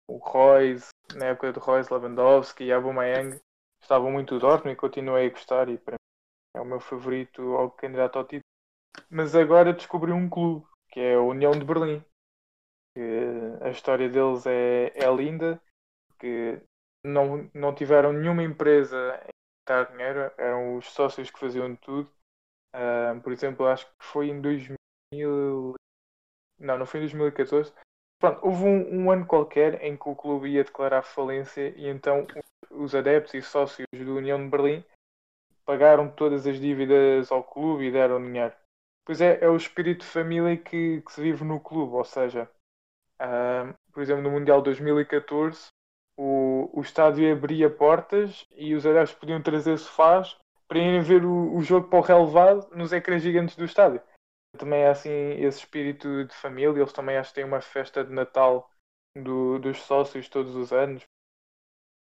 [0.10, 3.40] O Royce, na época do Royce, Lewandowski e Aubameyang,
[3.82, 7.42] estavam muito o Dortmund e continuei a gostar e para mim é o meu favorito
[7.56, 8.44] ao candidato ao título.
[9.10, 12.04] Mas agora descobri um clube, que é a União de Berlim.
[12.94, 13.02] Que
[13.62, 15.62] a história deles é, é linda,
[16.08, 16.62] porque
[17.04, 19.30] não, não tiveram nenhuma empresa em
[19.68, 22.10] dar dinheiro, eram os sócios que faziam tudo.
[22.74, 25.76] Ah, por exemplo, acho que foi em 2000.
[26.60, 27.74] Não, não foi em 2014.
[28.20, 32.26] Pronto, houve um, um ano qualquer em que o clube ia declarar falência e então
[32.72, 34.84] os adeptos e sócios do União de Berlim
[35.66, 38.54] pagaram todas as dívidas ao clube e deram dinheiro.
[39.06, 42.50] Pois é, é o espírito de família que, que se vive no clube, ou seja,
[43.20, 45.68] ah, por exemplo, no Mundial 2014
[46.18, 50.38] o, o estádio abria portas e os adeptos podiam trazer sofás
[50.68, 54.02] para irem ver o, o jogo para o relevado nos ecrãs gigantes do estádio.
[54.58, 58.14] Também é assim esse espírito de família, eles também acho que têm uma festa de
[58.14, 58.70] Natal
[59.16, 61.04] do- dos sócios todos os anos.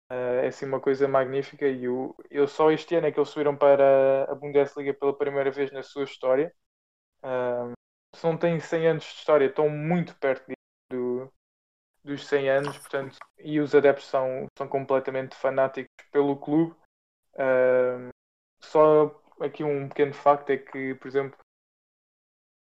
[0.10, 3.30] Ah, é assim uma coisa magnífica e o, eu só este ano é que eles
[3.30, 6.54] subiram para a Bundesliga pela primeira vez na sua história.
[7.24, 7.72] Ah,
[8.16, 10.52] se não têm 100 anos de história, estão muito perto
[10.92, 11.32] do,
[12.04, 16.76] dos 100 anos, portanto, e os adeptos são, são completamente fanáticos pelo clube.
[18.64, 21.38] Só aqui um pequeno facto é que, por exemplo,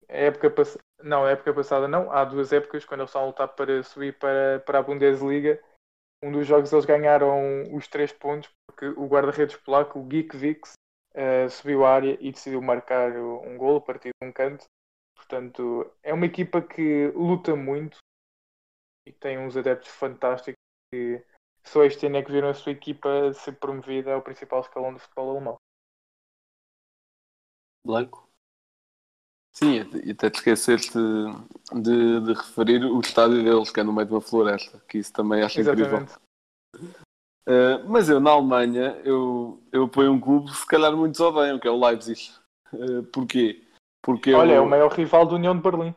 [0.09, 3.27] a época passada, não, a época passada não, há duas épocas, quando eles estão a
[3.27, 5.61] lutar para subir para, para a Bundesliga,
[6.23, 10.37] um dos jogos eles ganharam os três pontos porque o guarda-redes polaco, o Geek
[11.15, 14.65] eh, subiu à área e decidiu marcar um gol a partir de um canto.
[15.15, 17.99] Portanto, é uma equipa que luta muito
[19.07, 20.61] e tem uns adeptos fantásticos
[20.93, 21.25] que
[21.65, 24.99] só este ano é que viram a sua equipa ser promovida ao principal escalão do
[24.99, 25.57] futebol alemão.
[27.85, 28.29] Blanco?
[29.53, 30.93] Sim, e até te esqueceste
[31.73, 35.13] de, de referir o estádio deles, que é no meio de uma floresta, que isso
[35.13, 36.07] também acho incrível.
[37.47, 41.59] Uh, mas eu, na Alemanha, eu, eu apoio um clube que se calhar muitos odeiam,
[41.59, 42.31] que é o Leipzig.
[42.73, 43.63] Uh, porquê?
[44.01, 44.57] Porque Olha, eu...
[44.57, 45.95] é o maior rival da União de Berlim.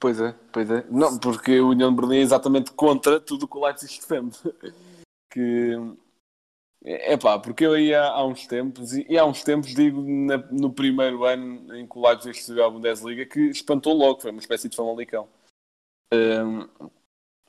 [0.00, 0.84] Pois é, pois é.
[0.90, 4.38] Não, porque a União de Berlim é exatamente contra tudo o que o Leipzig defende.
[5.32, 5.72] Que...
[6.84, 10.70] É pá, porque eu ia há uns tempos, e há uns tempos, digo, na- no
[10.70, 14.68] primeiro ano em que o Leipzig subiu à Bundesliga, que espantou logo, foi uma espécie
[14.68, 15.26] de famalicão.
[16.12, 16.68] Um,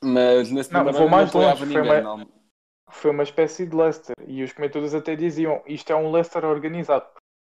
[0.01, 1.81] mas nesse Não, primeiro vou ano mais não apoiava foi ninguém.
[1.83, 2.42] uma- não.
[2.93, 4.15] Foi uma espécie de Leicester.
[4.27, 7.05] E os comentadores até diziam: isto é um Leicester organizado.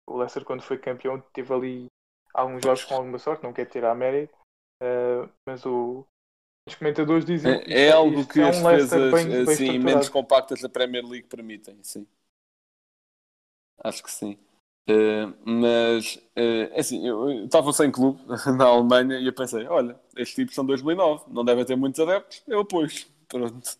[0.08, 1.86] O Leicester, quando foi campeão, teve ali
[2.34, 4.34] alguns jogos com alguma sorte, não quer tirar mérito.
[4.82, 6.04] eh, mas o-
[6.68, 9.54] os comentadores diziam: É, isto é algo que é as um Leicester defesas bem- bem
[9.54, 12.06] assim, menos compactas da Premier League permitem, sim.
[13.82, 14.38] Acho que sim.
[14.88, 18.20] Eh, mas, é assim, eu eu estava sem clube
[18.56, 22.42] na Alemanha e eu pensei, olha, estes tipos são 2009, não devem ter muitos adeptos,
[22.46, 22.88] eu apoio.
[23.28, 23.76] Pronto.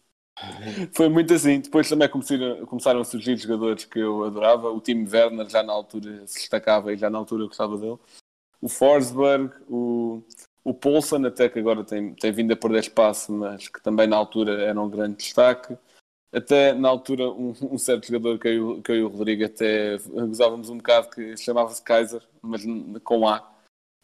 [0.93, 1.61] Foi muito assim.
[1.61, 4.71] Depois também começaram, a surgir jogadores que eu adorava.
[4.71, 7.99] O time Werner já na altura se destacava e já na altura eu gostava dele.
[8.61, 10.23] O Forsberg, o,
[10.65, 14.17] o Poulsen, até que agora tem, tem vindo a perder espaço, mas que também na
[14.17, 15.77] altura era um grande destaque.
[16.33, 19.97] Até na altura, um, um certo jogador que eu, que eu e o Rodrigo até
[19.99, 22.63] gozávamos um bocado, que chamava-se Kaiser, mas
[23.05, 23.49] com A,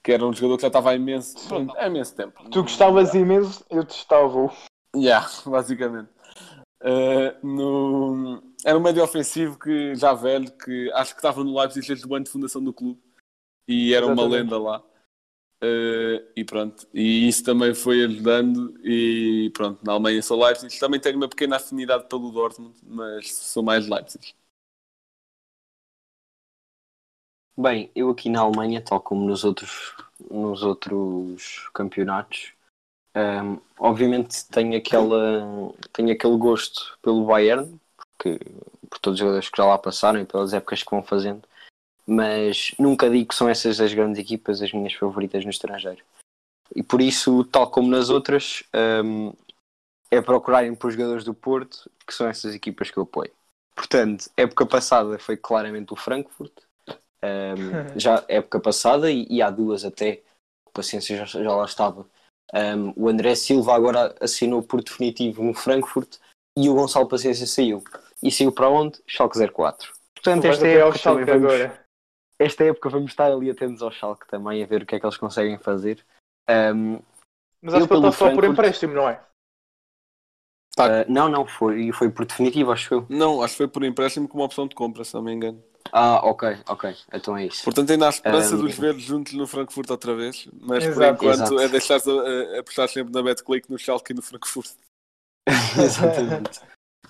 [0.02, 1.36] que era um jogador que já estava há imenso,
[1.76, 2.48] há imenso tempo.
[2.48, 4.50] Tu gostavas imenso, eu testava-o.
[4.96, 6.08] Yeah, basicamente.
[6.82, 8.42] Uh, no...
[8.64, 12.14] Era um médio ofensivo que já velho, que acho que estava no Leipzig desde o
[12.14, 13.00] ano de fundação do clube
[13.66, 14.42] e era uma Exatamente.
[14.42, 14.84] lenda lá.
[15.62, 18.74] Uh, e pronto, e isso também foi ajudando.
[18.84, 20.78] E pronto, na Alemanha sou Leipzig.
[20.78, 24.34] Também tenho uma pequena afinidade pelo Dortmund, mas sou mais Leipzig.
[27.56, 29.94] Bem, eu aqui na Alemanha, tal como nos outros,
[30.30, 32.54] nos outros campeonatos,
[33.16, 38.38] hum, obviamente tenho, aquela, tenho aquele gosto pelo Bayern, porque,
[38.88, 41.42] por todos os jogadores que já lá passaram e pelas épocas que vão fazendo,
[42.06, 46.02] mas nunca digo que são essas as grandes equipas as minhas favoritas no estrangeiro.
[46.74, 48.62] E por isso, tal como nas outras,
[49.04, 49.32] hum,
[50.10, 53.32] é procurarem por jogadores do Porto, que são essas equipas que eu apoio.
[53.74, 56.52] Portanto, época passada foi claramente o Frankfurt,
[57.22, 60.22] um, já época passada e, e há duas até,
[60.72, 62.06] paciência já, já lá estava.
[62.54, 66.18] Um, o André Silva agora assinou por definitivo no Frankfurt
[66.56, 67.82] e o Gonçalo Paciência saiu.
[68.22, 69.00] E saiu para onde?
[69.06, 69.92] Schalke 04.
[70.14, 71.86] Portanto, esta época, Schalke vamos, agora.
[72.38, 75.06] esta época vamos estar ali atentos ao Schalke também a ver o que é que
[75.06, 76.04] eles conseguem fazer.
[76.48, 77.00] Um,
[77.60, 79.20] Mas acho que ele está só por empréstimo, não é?
[80.76, 80.86] Tá.
[80.86, 83.06] uh, não, não, foi, foi por definitivo, acho eu.
[83.08, 85.62] Não, acho que foi por empréstimo com uma opção de compra, se não me engano.
[85.90, 87.64] Ah, ok, ok, então é isso.
[87.64, 90.94] Portanto, ainda há esperança Um, de os ver juntos no Frankfurt outra vez, mas Exato.
[90.94, 91.60] por enquanto Exato.
[91.60, 94.70] é deixar a, a apostar sempre na BetClick, no Schalke e no Frankfurt.
[95.78, 96.60] Exatamente.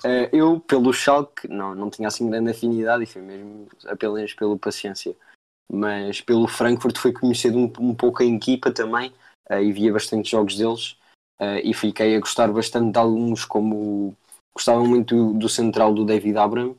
[0.05, 4.59] Eh, eu, pelo Schalke, não, não tinha assim grande afinidade e foi mesmo apenas pela
[4.59, 5.17] paciência.
[5.71, 9.13] Mas pelo Frankfurt foi conhecer um, um pouco a equipa também
[9.49, 10.97] eh, e via bastante jogos deles
[11.39, 14.17] eh, e fiquei a gostar bastante de alguns, como
[14.55, 16.77] gostava muito do, do central do David Abram,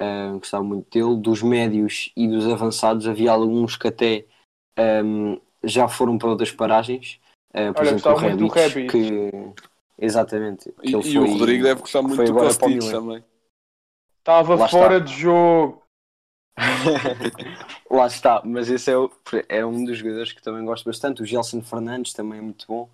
[0.00, 3.06] eh, gostava muito dele, dos médios e dos avançados.
[3.06, 4.24] Havia alguns que até
[4.76, 7.20] ehm, já foram para outras paragens.
[7.52, 8.92] Eh, por Olha, exemplo, o gostava muito do Rebic, Rebic.
[8.92, 9.62] que
[9.98, 10.72] exatamente.
[10.72, 12.90] que E, ele e o foi- Rodrigo deve gostar muito do o Milan.
[12.90, 13.24] também.
[14.18, 15.06] Estava Lá fora está.
[15.06, 15.82] de jogo.
[17.90, 19.10] Lá está, mas esse é, o-
[19.48, 21.22] é um dos jogadores que também gosto bastante.
[21.22, 22.88] O Gelson Fernandes também é muito bom.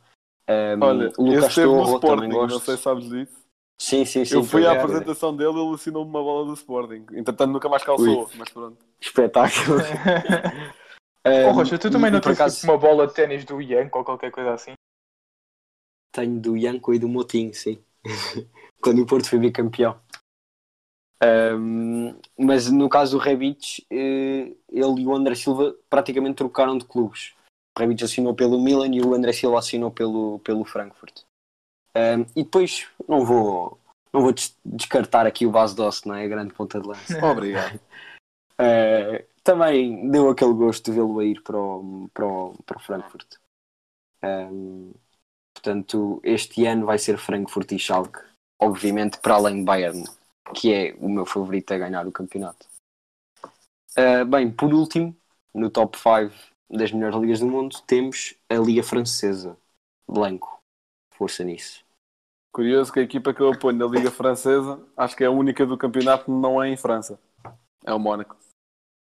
[0.49, 2.61] Um, Olha, o Lucas Torro também não gosto.
[2.61, 3.46] sei se sabes disso.
[3.79, 4.35] Sim, sim, sim.
[4.37, 7.05] eu fui à apresentação dele ele assinou-me uma bola do Sporting.
[7.13, 8.31] Entretanto, nunca mais calçou, Ui.
[8.37, 8.79] mas pronto.
[9.01, 9.79] Espetáculo.
[11.29, 13.99] Oh, Rocha, tu também e não tens acaso tipo, uma bola de ténis do Yanko
[13.99, 14.75] ou qualquer coisa assim?
[16.17, 17.79] tenho do Yanko e do Motinho, sim.
[18.81, 20.01] Quando o Porto foi bicampeão.
[21.23, 26.85] Um, mas no caso do Rebic, eh, ele e o André Silva praticamente trocaram de
[26.85, 27.35] clubes.
[27.77, 31.23] O Rebic assinou pelo Milan e o André Silva assinou pelo, pelo Frankfurt.
[31.97, 33.81] Um, e depois não vou,
[34.13, 36.25] não vou des- descartar aqui o Bas Dost, não é?
[36.25, 37.17] A grande ponta de lança.
[37.25, 37.81] Obrigado.
[38.61, 42.81] Uh, também deu aquele gosto de vê-lo a ir para o, para o, para o
[42.81, 43.37] Frankfurt.
[44.23, 44.93] Um,
[45.55, 48.19] portanto, este ano vai ser Frankfurt e Schalke,
[48.61, 50.05] obviamente para além de Bayern,
[50.55, 52.67] que é o meu favorito a ganhar o campeonato.
[53.97, 55.17] Uh, bem, por último,
[55.55, 56.35] no top 5
[56.69, 59.57] das melhores ligas do mundo, temos a Liga Francesa.
[60.09, 60.61] Blanco,
[61.15, 61.86] força nisso.
[62.57, 65.67] Curioso que a equipa que eu apoio na Liga Francesa, acho que é a única
[65.67, 67.21] do campeonato que não é em França.
[67.85, 68.35] É o Mónaco.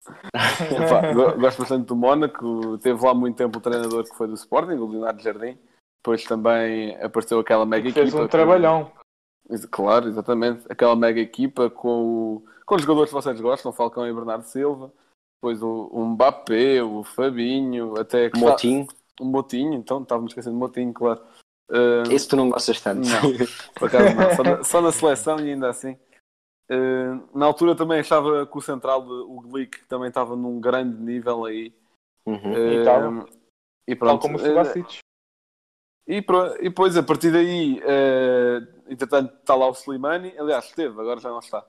[0.35, 2.79] Epá, go- gosto bastante do Mónaco.
[2.79, 5.59] Teve lá muito tempo o treinador que foi do Sporting, o Leonardo Jardim.
[6.03, 8.19] Depois também apareceu aquela mega Fez equipa.
[8.19, 8.91] um com- trabalhão.
[9.71, 10.65] Claro, exatamente.
[10.71, 11.89] Aquela mega equipa com,
[12.39, 14.91] o- com os jogadores que vocês gostam, Falcão e Bernardo Silva.
[15.37, 18.87] Depois o, o Mbappé, o Fabinho, até Motinho,
[19.21, 21.21] o Motinho, então estávamos esquecendo do Motinho, claro.
[21.73, 23.09] Ah, esse tu não gostas tanto.
[23.09, 23.47] Não.
[23.75, 25.97] Por acaso não, só na, só na seleção e ainda assim.
[26.69, 30.97] Eh, na altura também achava que o central, de- o Glick, também estava num grande
[31.03, 31.75] nível aí.
[32.27, 32.53] Uhum.
[32.79, 33.27] Estava.
[33.89, 34.23] e Tal pronto.
[34.23, 34.99] como o Eh, Subasic.
[36.07, 40.35] e, pro- e depois, a partir daí, eh, entretanto, está lá o Slimani.
[40.39, 41.65] Aliás, esteve, agora já não está.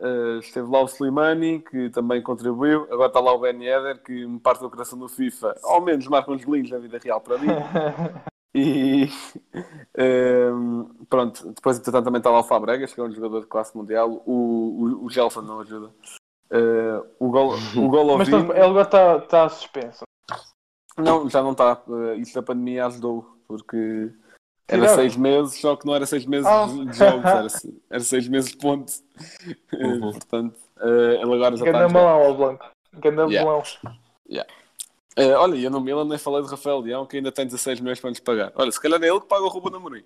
[0.00, 2.84] Eh, esteve lá o Slimani, que também contribuiu.
[2.92, 5.54] Agora está lá o Ben Yedder, que me parte o coração no FIFA.
[5.62, 7.46] Ao menos marca uns golinhos na vida real para mim.
[8.54, 9.08] E
[9.96, 13.76] ehm, pronto, depois entretanto também está lá o Fabregas, que é um jogador de classe
[13.76, 14.22] mundial.
[14.26, 15.90] O, o, o Gelson não ajuda.
[16.50, 20.04] Eh, o Gol, o Golovin, Mas então, ele agora está tá suspenso.
[20.96, 21.82] não, já não está.
[21.88, 24.10] Eh, isso da pandemia ajudou, porque
[24.66, 24.94] era Tiraram?
[24.96, 26.66] seis meses, só que não era seis meses Ah.
[26.66, 27.46] de jogos, era,
[27.90, 28.92] era seis meses de ponto.
[29.74, 30.12] Eh, Uhum.
[30.12, 31.68] portanto, eh, ele agora já está.
[31.68, 31.92] a Ganda jogar.
[31.92, 32.66] melão ao Blanco.
[32.94, 33.44] Ganda Yeah.
[33.44, 33.62] melão.
[35.18, 37.80] Eh, olha, e eu no Milan nem falei de Rafael Leão, que ainda tem 16
[37.80, 38.52] milhões para nos pagar.
[38.54, 40.04] Olha, se calhar é ele que paga o Ruben Amorim.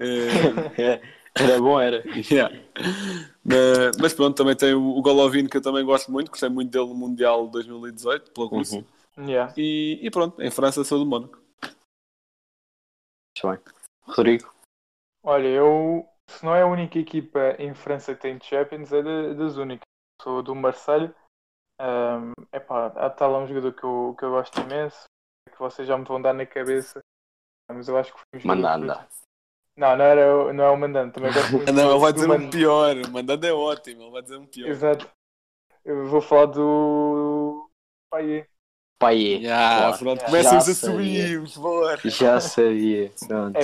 [0.00, 1.00] Eh,
[1.34, 2.02] Era bom, era.
[2.30, 2.54] Yeah.
[3.42, 6.70] Mas, mas pronto, também tem o, o Golovin que eu também gosto muito, gostei muito
[6.70, 8.84] dele no Mundial 2018 pela Rússia.
[9.16, 9.28] Uhum.
[9.28, 9.54] Yeah.
[9.56, 11.38] E, e pronto, em França sou do Mónaco.
[13.34, 13.74] Muito bem.
[14.02, 14.52] Rodrigo?
[15.22, 19.32] Olha, eu, se não é a única equipa em França que tem Champions, é da-
[19.32, 19.86] das únicas.
[20.20, 21.14] Sou do Marseille.
[21.82, 25.04] Um, epá, está lá um jogador que eu, que eu gosto imenso,
[25.50, 27.00] que vocês já me vão dar na cabeça,
[27.68, 29.08] mas eu acho que foi um Mandanda.
[29.76, 32.30] Não, não, era, o- não é o Mandante, também gosto muito Não, ele vai dizer
[32.30, 32.96] um pior.
[32.96, 34.68] O mandando é ótimo, ele vai dizer um pior.
[34.68, 35.10] Exato.
[35.84, 37.68] Eu vou falar do
[38.10, 38.48] Paier.
[39.00, 39.38] Paiê.
[39.38, 39.98] Yeah, Claro.
[39.98, 41.98] pronto, começamos a subir, por favor.
[42.04, 43.10] Já sabia.
[43.26, 43.58] Pronto.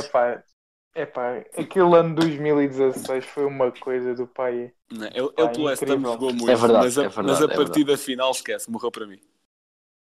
[0.94, 4.74] Epá, epá, aquele ano 2016 foi uma coisa do Paier.
[4.90, 6.12] Não, Ele, Pá, ele pelo incrível.
[6.12, 8.90] jogou muito, É verdade, mas a, é verdade, mas a é partida final esquece, morreu
[8.90, 9.20] para mim.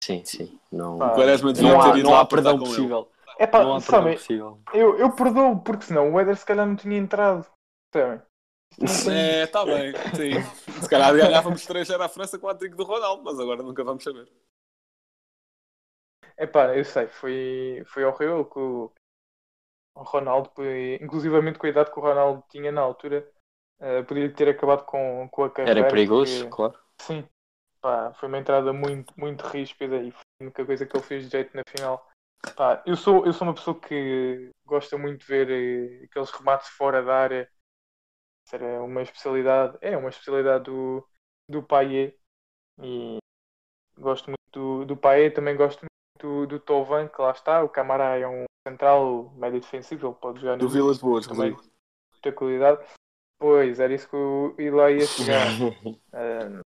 [0.02, 0.58] Sim, sim.
[0.70, 3.08] Não, Pá, O Quaresma devia não, há, ter ido não lá há perdão possível.
[3.38, 4.58] Epá, Não há perdão sabem, possível.
[4.72, 7.44] eu, eu perdoo, porque senão o Eder se calhar não tinha entrado.
[7.92, 8.22] Sabem?
[9.10, 10.82] É, está bem, sim.
[10.82, 13.82] Se calhar ganhávamos 3 era a França com o trigo do Ronaldo, mas agora nunca
[13.82, 14.28] vamos saber.
[16.38, 18.92] Epá, eu sei, foi, foi horrível que o
[20.02, 20.50] Ronaldo,
[21.00, 23.28] inclusivamente com a idade que o Ronaldo tinha na altura,
[23.80, 25.80] eh, podia ter acabado com, com a carreira.
[25.80, 26.78] Era perigoso, porque- claro.
[27.00, 27.28] Sim,
[27.80, 31.24] pá, foi uma entrada muito, muito ríspida e foi a única coisa que ele fez
[31.24, 32.06] de jeito na final.
[32.56, 36.68] Pá, eu, sou, eu sou uma pessoa que gosta muito de ver eh, aqueles remates
[36.68, 37.50] fora da área.
[38.52, 41.06] Era uma especialidade, é uma especialidade do,
[41.48, 42.16] do Payet
[42.80, 43.18] e
[43.98, 44.96] gosto muito do, do
[45.34, 45.86] também gosto muito
[46.20, 47.62] do, do Tovan, que lá está.
[47.62, 51.50] O Camara é um central médio defensivo, ele pode jogar no Do Vilas Boas, também.
[51.50, 51.72] Rodrigo.
[52.14, 52.84] espetacularidade.
[53.38, 55.46] Pois, era isso que o Eli ia chegar.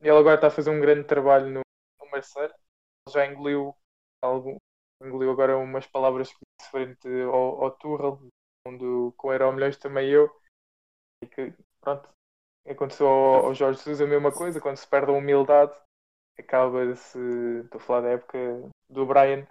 [0.00, 1.60] Ele agora está a fazer um grande trabalho no,
[2.00, 2.52] no Marseille.
[2.52, 3.74] Ele já engoliu
[4.20, 4.56] algo,
[5.00, 8.20] engoliu agora umas palavras que disse frente ao, ao Tuchel,
[8.66, 8.84] onde
[9.16, 10.28] com Euro Milhões também eu.
[11.22, 12.08] E que, pronto,
[12.68, 15.72] aconteceu ao, ao Jorge Jesus a mesma coisa, quando se perde a humildade,
[16.38, 17.18] acaba-se,
[17.64, 18.38] estou a falar da época
[18.88, 19.46] do Brian,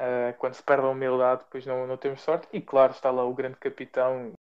[0.00, 2.48] ah, quando se perde a humildade, depois não, não temos sorte.
[2.52, 4.32] E claro, está lá o grande capitão,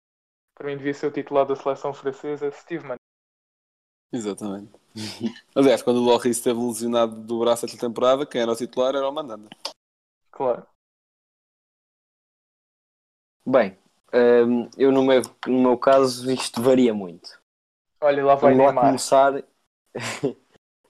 [0.55, 2.97] para mim devia ser o titular da seleção francesa, Steve Mann.
[4.12, 4.72] Exatamente.
[5.55, 9.07] Aliás, quando o Loris esteve lesionado do braço esta temporada, quem era o titular era
[9.07, 9.49] o Mandanda.
[10.32, 10.68] Claro.
[13.45, 13.78] Bem,
[14.14, 17.39] hum, eu no meu, no meu caso isto varia muito.
[18.01, 18.74] Olha, lá vai Vamos lá Neymar.
[18.74, 19.43] começar.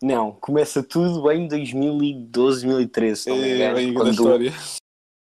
[0.02, 4.54] Não, começa tudo em 2012, 2013, se não me É engano, da quando, história.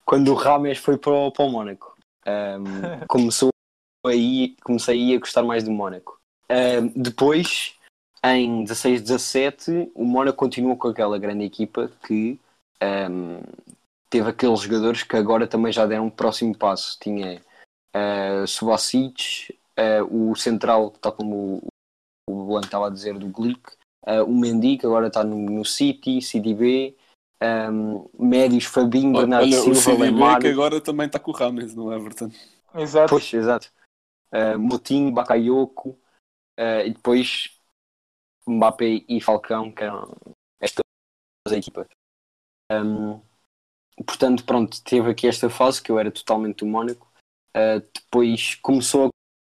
[0.05, 1.95] quando o Rames foi para o, para o Mónaco.
[2.25, 2.63] Hum,
[3.07, 3.49] começou
[4.05, 6.19] aí, comecei aí a gostar mais do Mónaco.
[6.49, 7.75] Hum, depois,
[8.23, 12.39] em 16, 17, o Mónaco continuou com aquela grande equipa que
[12.81, 13.41] hum,
[14.09, 16.97] teve aqueles jogadores que agora também já deram um próximo passo.
[16.99, 17.41] Tinha
[17.95, 21.61] uh, Subasic, uh, o central, tal como
[22.27, 23.61] o, o estava a dizer, do Glick,
[24.03, 26.95] uh, o Mendy, que agora está no, no City, CDB,
[27.41, 30.39] um, médios Fabinho, Bernardo Olha, o Silva, CDB Lemar.
[30.39, 32.31] que agora também está com o Rames no Everton.
[32.75, 33.09] Exato.
[33.09, 33.71] Pois, exato.
[34.31, 37.59] Uh, Moutinho, Bakayoko, uh, e depois
[38.47, 40.11] Mbappé e Falcão, que eram
[40.59, 40.83] estas
[41.51, 41.87] equipas.
[42.71, 43.21] Um,
[44.05, 47.11] portanto, pronto, teve aqui esta fase que eu era totalmente do Mónaco.
[47.55, 49.09] Uh, depois começou a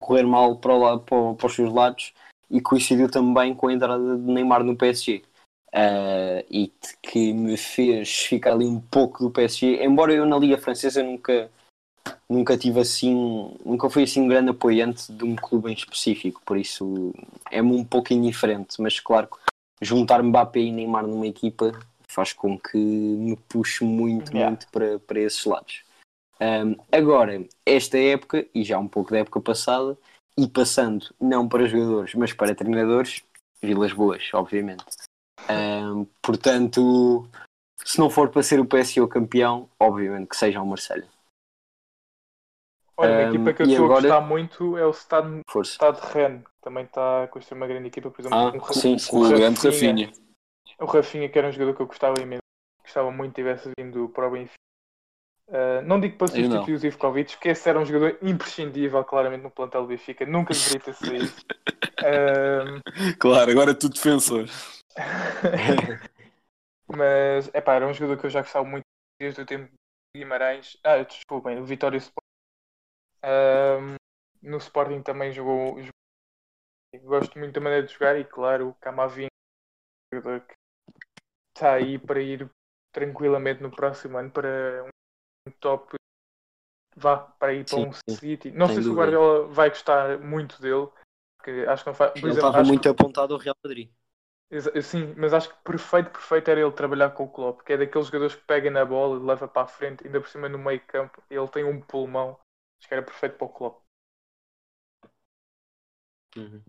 [0.04, 2.12] correr mal para, o lado, para, o- para os seus lados
[2.50, 5.22] e coincidiu também com a entrada de Neymar no PSG.
[5.74, 10.38] Uh, e t- que me fez ficar ali um pouco do PSG, embora eu na
[10.38, 11.50] Liga Francesa nunca,
[12.28, 16.56] nunca tive assim, nunca fui assim um grande apoiante de um clube em específico, por
[16.56, 17.12] isso
[17.50, 19.28] é-me um pouco indiferente, mas claro,
[19.82, 21.72] juntar Mbappé e Neymar numa equipa
[22.06, 24.50] faz com que me puxe muito, Yeah.
[24.50, 25.82] muito para, para esses lados.
[26.40, 29.98] Um, agora, esta época, e já um pouco da época passada,
[30.38, 33.22] e passando não para jogadores, mas para treinadores,
[33.62, 34.84] Vilas Boas, obviamente.
[35.48, 37.28] Um, portanto,
[37.84, 41.06] se não for para ser o PSG o campeão, obviamente que seja o Marcelo.
[42.96, 45.40] Olha, uma Um, equipa que eu e estou agora- a gostar muito é o Stade.
[45.64, 48.96] Stade Rennes, que também está a construir uma grande equipa, por exemplo, Ah, um sim,
[48.96, 49.24] Com sim.
[49.24, 50.06] o grande Rafinha.
[50.06, 50.12] Rafinha.
[50.80, 52.42] o Rafinha, que era um jogador que eu gostava imenso,
[52.82, 54.54] gostava muito tivesse vindo para o Benfica.
[55.46, 59.50] Uh, não digo para substituir o Zivkovic, que esse era um jogador imprescindível, claramente, no
[59.50, 61.30] plantel do Benfica, nunca deveria ter saído.
[62.02, 62.80] Um,
[63.18, 64.46] Claro, agora é tudo defensor.
[66.88, 68.84] Mas, é pá, era um jogador que eu já gostava muito
[69.18, 70.78] desde o tempo de Guimarães.
[70.84, 72.24] Ah, desculpem, o Vitória Sport.
[73.22, 73.96] Ahm,
[74.42, 75.90] no Sporting também jogou, jogou-
[77.02, 79.28] Gosto muito da maneira de jogar e, claro, o Camavinga,
[80.12, 80.54] um jogador que
[81.54, 82.48] está aí para ir
[82.92, 84.93] tranquilamente no próximo ano para um
[85.52, 85.94] top.
[86.96, 88.16] Vá para ir para Sim, um sim.
[88.16, 88.50] City.
[88.52, 89.02] Não Sem sei se o dúvida.
[89.16, 90.88] Guardiola vai gostar muito dele,
[91.36, 92.12] porque acho que não faz.
[92.12, 93.90] Por Ele exemplo, estava acho que- muito apontado ao Real Madrid.
[94.82, 98.06] Sim, mas acho que perfeito, perfeito era ele trabalhar com o Klopp, que é daqueles
[98.06, 100.80] jogadores que pega na bola e leva para a frente, ainda por cima no meio
[100.86, 102.38] campo, ele tem um pulmão,
[102.78, 103.82] acho que era perfeito para o Klopp.
[106.36, 106.62] Uhum.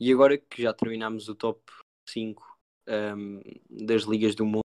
[0.00, 1.60] E agora que já terminámos o top
[2.08, 2.56] 5
[2.88, 3.40] um,
[3.86, 4.62] das ligas do mundo,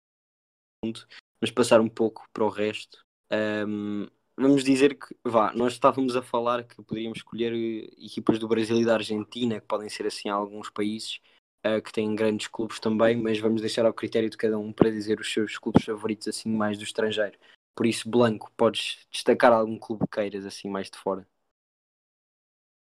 [0.83, 3.04] vamos passar um pouco para o resto.
[3.31, 4.07] Um,
[4.37, 8.77] vamos dizer que, vá, nós estávamos a falar que poderíamos escolher eh, equipas do Brasil
[8.77, 11.21] e da Argentina, que podem ser assim alguns países
[11.63, 14.91] eh, que têm grandes clubes também, mas vamos deixar ao critério de cada um para
[14.91, 17.39] dizer os seus clubes favoritos assim mais do estrangeiro.
[17.75, 21.27] Por isso, Blanco, podes destacar algum clube que queiras assim mais de fora?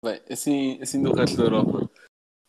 [0.05, 1.91] Bem, assim, assim do resto da Europa.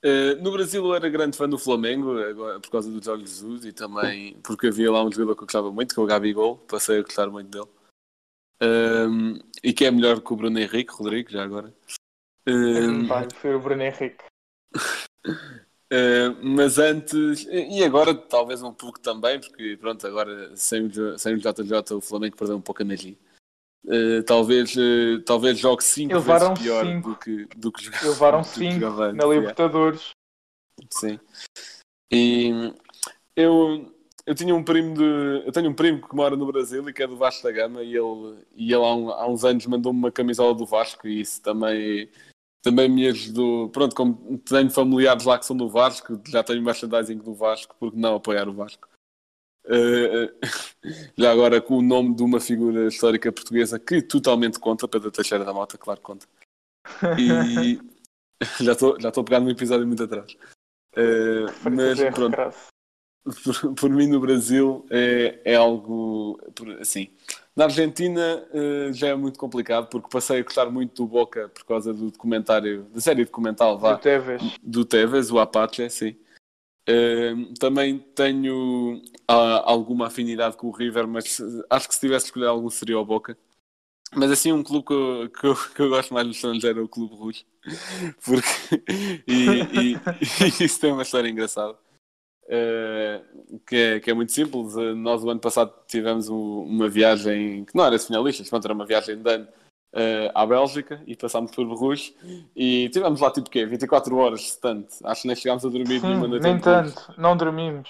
[0.02, 3.66] Eh, no Brasil eu era grande fã do Flamengo, agora, por causa do Jorge Jesus
[3.66, 6.58] e também porque havia lá um jogador que eu gostava muito, que é o Gabigol,
[6.58, 7.70] passei a gostar muito dele.
[8.62, 11.74] Ehm, e que é melhor que o Bruno Henrique, Rodrigo, já agora.
[12.46, 14.24] Ehm, Pá, eu prefiro o Bruno Henrique.
[15.92, 21.36] Uh, mas antes, e agora talvez um pouco também, porque pronto, agora sem o, sem
[21.36, 23.18] o JJ o Flamengo perdeu um pouco a magia.
[23.86, 27.10] Uh, talvez, uh, talvez jogue 5 Eles vezes pior cinco.
[27.10, 28.08] do que, do que jogava.
[28.10, 29.34] Levaram do que 5 jogava antes, na.
[29.34, 30.10] Libertadores.
[30.92, 31.20] Sim.
[32.12, 32.74] E
[33.36, 33.92] eu,
[34.26, 35.44] eu tinha um primo de.
[35.46, 37.82] Eu tenho um primo que mora no Brasil e que é do Vasco da Gama
[37.82, 41.22] e ele, e ele há, um- há uns anos mandou-me uma camisola do Vasco e
[41.22, 42.10] isso também,
[42.62, 43.70] também me ajudou.
[43.70, 47.98] Pronto, como tenho familiares lá que são do Vasco, já tenho merchandising do Vasco, porque
[47.98, 48.88] não apoiar o Vasco?
[49.66, 50.34] Eh,
[51.18, 55.46] já agora com o nome de uma figura histórica portuguesa que totalmente conta, Pedro Teixeira
[55.46, 56.28] da Mota, claro que conta.
[57.18, 57.80] E
[58.64, 60.36] já estou já a pegar num episódio muito atrás.
[60.96, 62.38] Eh, mas pronto,
[63.24, 66.40] por, por mim no Brasil é, é algo
[66.80, 67.10] assim.
[67.56, 71.66] Na Argentina eh, já é muito complicado porque passei a gostar muito do Boca por
[71.66, 74.58] causa do documentário, da série documental vá, Do Tevez.
[74.64, 76.16] do Tevez, o Apache, sim.
[76.88, 82.26] Eh, também tenho ah, alguma afinidade com o River, mas eh, acho que se tivesse
[82.26, 83.38] de escolher algum seria o Boca.
[84.16, 86.84] Mas assim, um clube que eu, que eu, que eu gosto mais no estrangeiro é
[86.84, 87.46] o Clube Rouge.
[88.26, 88.84] Porque,
[89.28, 89.98] e, e-
[90.60, 91.78] e isso tem uma história engraçada.
[92.48, 93.22] Eh,
[93.68, 94.74] que, é, que é muito simples.
[94.98, 98.86] Nós, o ano passado, tivemos um- uma viagem que não era finalistas, pronto, era uma
[98.88, 99.48] viagem de ano
[99.94, 102.14] eh, à Bélgica e passámos por Bruges
[102.56, 103.66] e tivemos lá tipo quê?
[103.66, 104.96] 24 horas de tanto.
[105.04, 106.44] Acho que nem chegámos a dormir nenhuma Sim, noite.
[106.44, 107.14] nem tanto.
[107.18, 107.90] Não dormimos.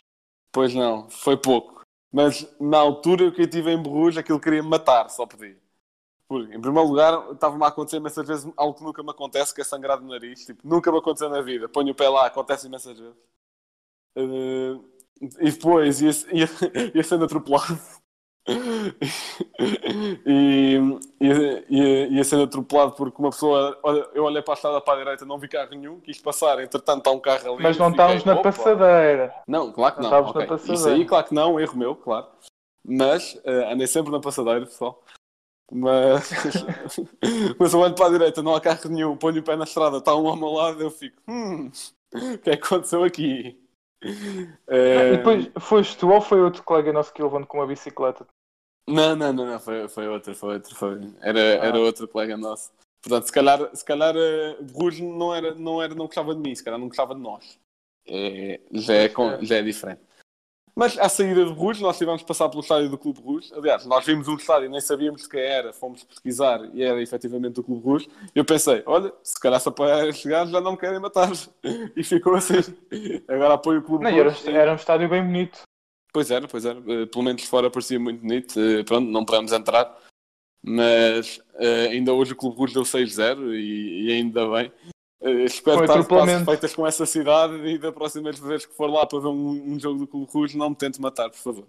[0.52, 1.82] Pois não, foi pouco.
[2.12, 5.58] Mas na altura que eu estive em Bruges, aquilo queria me matar, só podia.
[6.28, 9.62] Porque, em primeiro lugar, estava-me a acontecer imensas vezes algo que nunca me acontece, que
[9.62, 10.46] é sangrar do nariz.
[10.46, 11.68] Tipo, nunca me aconteceu na vida.
[11.68, 13.16] Ponho o pé lá, acontece imensas vezes.
[14.16, 14.78] Eh,
[15.42, 16.48] e depois ia, ia,
[16.94, 17.80] ia sendo atropelado.
[20.26, 20.80] E
[21.20, 24.98] ia, ia, sendo atropelado porque uma pessoa, olha, eu olhei para a estrada para a
[24.98, 27.64] direita, não vi carro nenhum, quis passar, entretanto está um carro ali.
[27.64, 29.34] Mas não estávamos na passadeira.
[29.48, 30.18] Não, claro que Não não.
[30.18, 30.48] estavas na ok.
[30.48, 30.80] passadeira.
[30.80, 32.28] Isso aí, claro que não, erro meu, claro.
[32.86, 35.04] Mas eh, andei sempre na passadeira, pessoal.
[35.72, 36.32] Mas,
[37.60, 39.98] mas eu olho para a direita, não há carro nenhum, ponho o pé na estrada,
[39.98, 41.70] está um ao meu lado, eu fico, hum,
[42.14, 43.69] o que é que aconteceu aqui?
[44.02, 48.26] E depois, foste tu ou foi outro colega nosso que levando com uma bicicleta?
[48.88, 51.00] Não, não, não, não, foi, foi outro, foi outro, foi.
[51.22, 51.82] Era, era Ah.
[51.82, 52.72] outro colega nosso.
[53.02, 56.54] Portanto, se calhar, se calhar eh, Bruges não era, não era, não gostava de mim,
[56.56, 57.60] se calhar não gostava de nós.
[58.08, 60.02] É, já, é, com- já é diferente.
[60.80, 63.52] Mas à saída de Bruges, nós tivemos de passar pelo estádio do Clube Bruges.
[63.52, 67.02] Aliás, nós vimos um estádio e nem sabíamos de quem era, fomos pesquisar e era
[67.02, 68.08] efetivamente do Clube Bruges.
[68.34, 71.30] Eu pensei, olha, se calhar se apoiar estes gajos já não me querem matar.
[71.98, 72.56] E ficou assim.
[73.28, 74.48] Agora apoio o Clube Não, e era, Bruges.
[74.48, 75.64] era um estádio bem bonito.
[76.14, 76.80] Pois era, pois era.
[76.80, 78.58] Eh, Pelo menos fora parecia muito bonito.
[78.58, 79.94] Eh, Pronto, não podemos entrar.
[80.64, 84.72] Mas eh, ainda hoje o Clube Rouge deu 6-0 e, e ainda bem.
[85.22, 89.20] Eh, espero estar feitas com essa cidade e da próxima vez que for lá para
[89.20, 91.68] ver um, um jogo do Clube Rouge não me tente matar, por favor.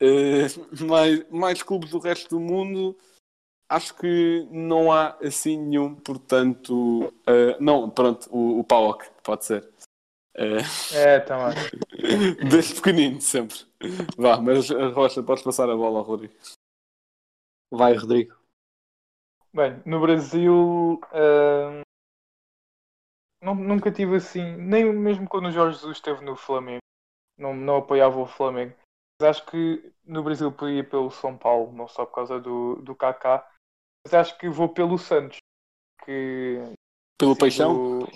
[0.00, 0.46] Eh,
[0.84, 2.96] mais, mais clubes do resto do mundo
[3.68, 9.70] acho que não há assim nenhum, portanto eh, não, pronto, o, o PAOK pode ser.
[10.94, 11.54] É, também.
[12.48, 13.58] Desde pequenino, sempre.
[14.16, 16.34] Vá, mas a Rocha, podes passar a bola ao Rodrigo.
[17.70, 18.36] Vai, Rodrigo.
[19.52, 21.82] Bem, no Brasil ahm,
[23.40, 26.82] nu- nunca tive assim, nem mesmo quando o Jorge Jesus esteve no Flamengo,
[27.38, 28.74] não, não apoiava o Flamengo.
[29.20, 32.76] Mas acho que no Brasil podia ir pelo São Paulo, não só por causa do,
[32.76, 33.46] do Kaká,
[34.04, 35.38] mas acho que vou pelo Santos,
[36.04, 36.58] que
[37.18, 37.74] Pelo Paixão?
[37.74, 38.08] do-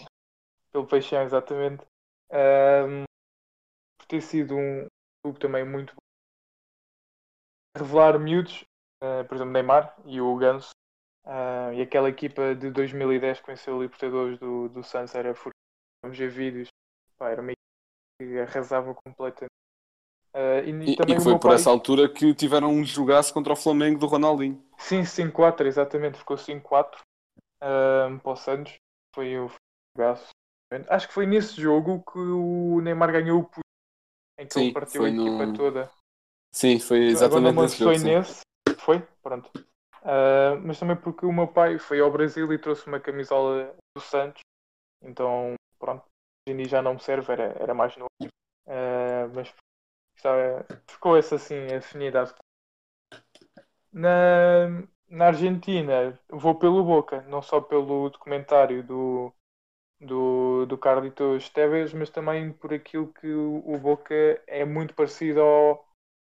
[0.72, 1.84] Pelo Paixão, exatamente.
[2.30, 3.04] Ahm,
[3.98, 4.86] por ter sido um
[5.22, 6.00] clube também muito bom.
[7.76, 8.64] Revelar miúdos,
[9.02, 10.73] ah, por exemplo, Neymar e o Ganso.
[11.24, 15.52] Ah, e aquela equipa de 2010 que venceu o Libertadores do, do Santos era furiosa.
[16.02, 16.68] Vamos ver vídeos.
[17.18, 17.62] Pá, era uma equipa
[18.20, 19.52] que arrasava completamente.
[20.34, 23.32] Ah, e, E, e também o foi por pai- essa altura que tiveram um jogaço
[23.32, 24.62] contra o Flamengo do Ronaldinho.
[24.78, 26.18] Sim, 5-4, exatamente.
[26.18, 27.00] Ficou 5-4
[27.60, 28.74] ahm, para o Santos.
[29.14, 29.50] Foi o
[29.96, 30.28] jogaço.
[30.88, 33.60] Acho que foi nesse jogo que o Neymar ganhou o puto,
[34.38, 35.90] em que Sim, ele partiu a equipa no- toda.
[36.52, 37.92] Sim, foi Agora exatamente me nesse jogo.
[37.92, 38.40] foi nesse.
[38.80, 39.00] Foi?
[39.22, 39.50] Pronto.
[40.04, 44.02] Ah, mas também porque o meu pai foi ao Brasil e trouxe uma camisola do
[44.02, 44.42] Santos.
[45.02, 46.04] Então, pronto.
[46.48, 48.10] Hoje em dia já não me serve, era, era mais novo.
[48.68, 49.54] Ah, mas
[50.18, 52.34] sabe, ficou essa assim, afinidade.
[53.92, 54.68] Na,
[55.08, 59.32] na Argentina, vou pelo Boca, não só pelo documentário do,
[60.00, 64.14] do, do Carlitos Tevez, mas também por aquilo que o, o Boca
[64.46, 65.86] é muito parecido ao,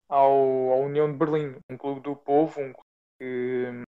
[0.09, 0.33] ao,
[0.73, 2.87] à União de Berlim, um clube do povo, um clube
[3.19, 3.83] que,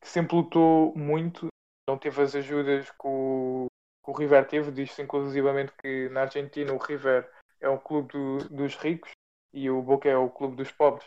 [0.00, 1.48] que sempre lutou muito,
[1.88, 3.66] não teve as ajudas que o,
[4.04, 8.48] que o River teve, diz-se inclusivamente que na Argentina o River é o clube do-
[8.50, 9.10] dos ricos
[9.52, 11.06] e o Boca é o clube dos pobres.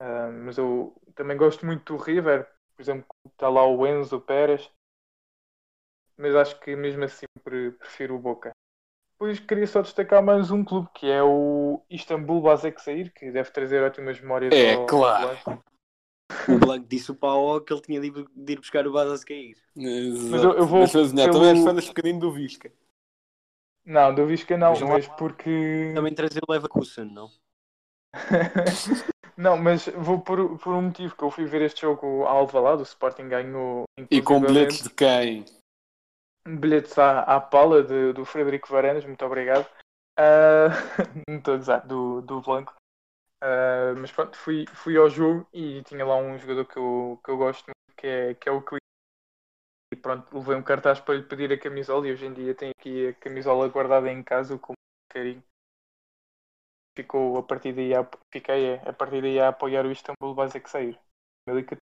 [0.00, 4.68] Ah, mas eu também gosto muito do River, por exemplo, está lá o Enzo Pérez,
[6.16, 8.50] mas acho que mesmo assim pre- prefiro o Boca.
[9.12, 13.82] Depois queria só destacar mais um clube que é o Istanbul Basaksehir, que deve trazer
[13.82, 15.38] ótimas memórias É, ao, claro.
[16.48, 19.24] O Blanco disse o Pau que ele tinha de ir, de ir buscar o Basas
[19.24, 19.56] cair.
[19.76, 22.72] Mas eu- eu vou Mas, mas, não, pelo- Também és fã deste pequenino do Visca.
[23.84, 27.28] Não, do Visca não, Mas não há- mas porque Também trazer o Leverkusen, não?
[29.36, 32.82] Não, mas vou por, por um motivo que eu fui ver este jogo ao Alvalade,
[32.82, 35.44] o Sporting ganhou E com bilhetes de quem?
[36.46, 39.66] bilhetes à, à pala de- do Frederico Varandas, muito obrigado.
[40.18, 40.68] Ah,
[41.28, 42.74] não estou a gozar, do, do Blanco.
[43.44, 47.30] Ah, mas pronto, fui, fui ao jogo e tinha lá um jogador que eu, que
[47.30, 48.80] eu gosto muito, que é, que é o Clint.
[49.92, 52.72] E pronto, levei um cartaz para lhe pedir a camisola e hoje em dia tenho
[52.78, 55.42] aqui a camisola guardada em casa com muito carinho.
[56.96, 60.96] Ficou a partir daí a, fiquei é, a partir daí a apoiar o Istanbul Basaksehir.
[61.46, 61.82] 2014.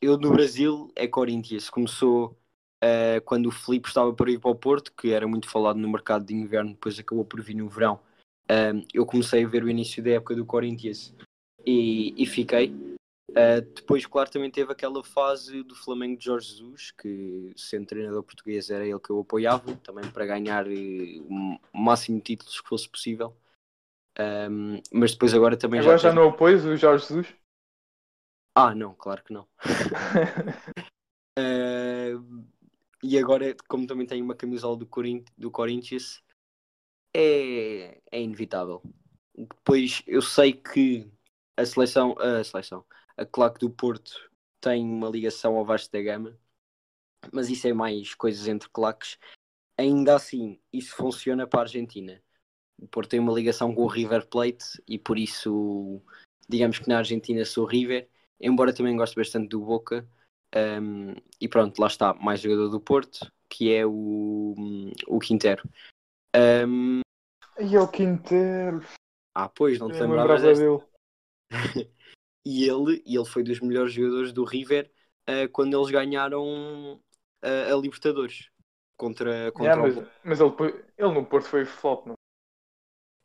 [0.00, 1.70] Eu no Brasil é Corinthians.
[1.70, 2.38] Começou
[2.80, 5.88] eh, quando o Filipe estava para ir para o Porto, que era muito falado no
[5.88, 8.00] mercado de inverno, depois acabou por vir no verão.
[8.48, 11.14] Ahm, eu comecei a ver o início da época do Corinthians
[11.64, 12.74] e, e fiquei.
[13.36, 18.24] Ah, depois, claro, também teve aquela fase do Flamengo de Jorge Jesus, que sendo treinador
[18.24, 22.88] português era ele que eu apoiava, também para ganhar o máximo de títulos que fosse
[22.88, 23.36] possível.
[24.18, 27.28] Ahm, mas depois agora também Agora já tem- não apoias o Jorge Jesus?
[28.56, 29.46] Ah, não, claro que não.
[31.38, 32.14] Eh,
[33.02, 34.88] e agora, como também tenho uma camisola do,
[35.36, 36.22] do Corinthians,
[37.14, 38.82] é, é inevitável.
[39.36, 41.10] Depois eu sei que
[41.56, 42.84] a seleção, a seleção,
[43.16, 44.30] a claque do Porto
[44.60, 46.38] tem uma ligação ao Vasco da Gama,
[47.32, 49.18] mas isso é mais coisas entre claques.
[49.78, 52.22] Ainda assim, isso funciona para a Argentina.
[52.78, 56.02] O Porto tem uma ligação com o River Plate e por isso,
[56.48, 58.08] digamos que na Argentina sou River
[58.40, 60.08] embora também goste bastante do Boca.
[60.54, 64.54] Um, e pronto, lá está, mais jogador do Porto, que é o,
[65.06, 65.62] o Quintero.
[66.34, 67.00] Um,
[67.58, 68.84] E o Quintero,
[69.34, 70.86] ah, pois, não te eu lembravas lembrava desta?
[72.42, 74.90] E ele, ele foi dos melhores jogadores do River
[75.28, 78.48] uh, quando eles ganharam uh, a Libertadores
[78.96, 82.14] contra, contra Yeah, o mas mas ele, ele no Porto foi flop, não?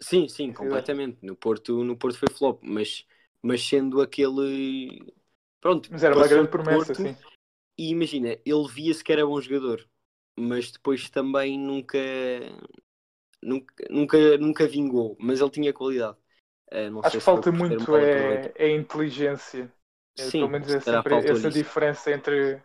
[0.01, 1.17] Sim, Sim, completamente.
[1.25, 3.05] No Porto, no Porto foi flop, mas,
[3.41, 5.13] mas sendo aquele.
[5.65, 7.17] Pronto, Mas era uma grande promessa, Porto, sim.
[7.75, 9.83] E imagina, ele via-se que era bom jogador,
[10.37, 11.97] mas depois também nunca,
[13.41, 15.17] nunca, nunca, nunca vingou.
[15.19, 16.15] Mas ele tinha qualidade.
[16.91, 19.73] Não Acho que falta muito é, é inteligência.
[20.15, 22.61] É, Sim, pelo menos é sempre essa diferença entre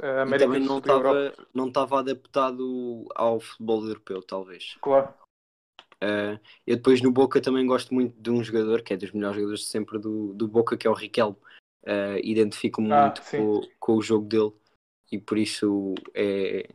[0.00, 1.34] a E América também não e a Europa.
[1.34, 4.76] estava não estava adaptado ao futebol europeu, talvez.
[4.80, 5.12] Claro.
[6.00, 9.36] Eh, eu depois no Boca também gosto muito de um jogador que é dos melhores
[9.36, 11.36] jogadores de sempre do, do Boca, que é o Riquelme.
[11.86, 14.52] Eh, Identifico-me Ah, muito com, com o jogo dele
[15.12, 16.68] e por isso é.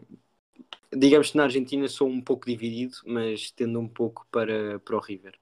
[0.95, 4.99] Digamos que na Argentina sou um pouco dividido, mas tendo um pouco para, para o
[4.99, 5.39] River.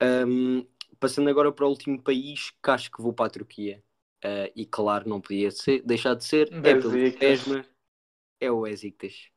[0.00, 0.66] Ahm,
[0.98, 3.82] passando agora para o último país, que acho que vou para a Turquia.
[4.24, 6.98] Ah, e claro, não podia ser, deixar de ser, é pelo.
[7.18, 7.66] Fesma,
[8.40, 9.30] é o Besiktas.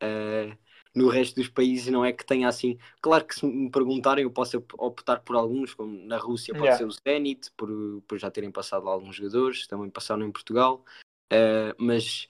[0.00, 0.56] Ah,
[0.94, 2.78] no resto dos países não é que tenha assim.
[3.00, 6.66] Claro que se me perguntarem, eu posso op- optar por alguns, como na Rússia pode
[6.66, 6.78] Yeah.
[6.78, 7.68] ser o Zenit, por,
[8.06, 10.84] por já terem passado lá alguns jogadores, também passaram em Portugal,
[11.32, 12.28] Ah, mas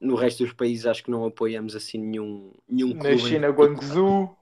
[0.00, 3.14] no resto dos países acho que não apoiamos assim nenhum, nenhum Na clube.
[3.14, 3.48] em China.
[3.48, 4.38] Guangzhou.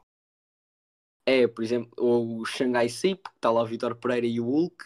[1.27, 4.45] É, por exemplo, ou o Xangai Sip, que está lá o Vitor Pereira e o
[4.45, 4.85] Hulk.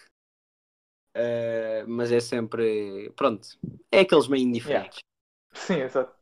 [1.15, 3.11] Ah, mas é sempre.
[3.15, 3.47] Pronto,
[3.91, 4.99] é aqueles meio indiferentes.
[5.53, 6.18] Sim, exato.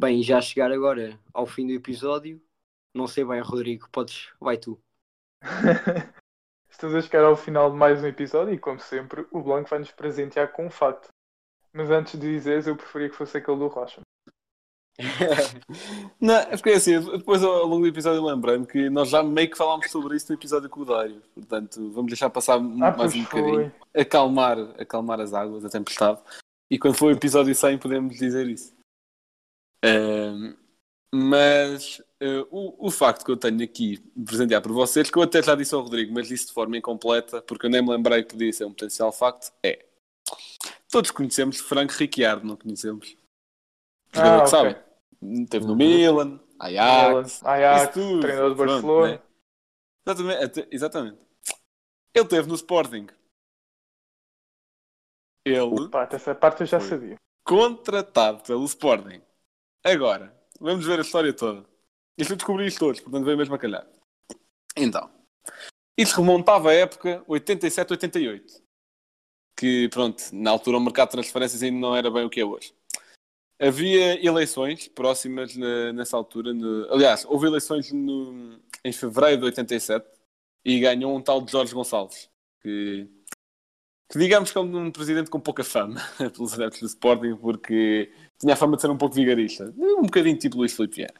[0.00, 2.40] Bem, já chegar agora ao fim do episódio.
[2.94, 4.30] Não sei bem, Rodrigo, podes.
[4.40, 4.80] Vai tu.
[6.70, 9.80] Estamos a chegar ao final de mais um episódio e, como sempre, o Blanco vai
[9.80, 11.08] nos presentear com um facto.
[11.70, 14.00] Mas antes de dizeres, eu preferia que fosse aquele do Rocha.
[16.18, 19.58] Não, é porque assim, depois ao longo do episódio lembrei-me que nós já meio que
[19.58, 21.20] falámos sobre isso no episódio com o Dário.
[21.34, 23.70] Portanto, vamos deixar passar Ah, mais um bocadinho.
[23.94, 26.18] Acalmar, acalmar as águas, a tempestade.
[26.70, 28.79] E quando for o episódio 100 podemos dizer isso.
[29.84, 30.54] Ahm,
[31.12, 35.22] mas eh, o, o facto que eu tenho aqui de presentear por vocês, que eu
[35.22, 38.22] até já disse ao Rodrigo, mas disse de forma incompleta, porque eu nem me lembrei
[38.22, 39.84] que podia ser um potencial facto, é...
[40.90, 43.16] Todos conhecemos Frank Ricciardo, não conhecemos?
[44.12, 44.70] Jogador Ah, que ok.
[45.20, 45.46] sabe.
[45.48, 48.20] Teve no Milan, Ajax, Ajax, tudo.
[48.20, 49.12] treinador de Barcelona.
[49.12, 49.22] né?
[50.06, 51.26] Exatamente, exatamente.
[52.14, 53.06] Ele teve no Sporting.
[55.46, 57.16] Ele, Pá, essa parte eu já sabia.
[57.46, 59.22] contratado pelo Sporting.
[59.84, 61.66] Agora, vamos ver a história toda.
[62.18, 63.86] Isto eu descobri isto todos, portanto veio mesmo a calhar.
[64.76, 65.10] Então,
[65.98, 68.62] isto remontava à época 87-88.
[69.58, 72.44] Que, pronto, na altura o mercado de transferências ainda não era bem o que é
[72.44, 72.74] hoje.
[73.60, 76.54] Havia eleições próximas na- nessa altura.
[76.54, 80.06] no- aliás, houve eleições no- em fevereiro de 87
[80.64, 82.30] e ganhou um tal de Jorge Gonçalves.
[82.62, 83.06] Que,
[84.10, 86.00] que digamos que é um presidente com pouca fama
[86.34, 88.10] pelos adeptos do Sporting, porque
[88.40, 89.72] tinha a fama de ser um pouco vigarista.
[89.76, 91.14] Um bocadinho tipo Luís Filipe Vieira.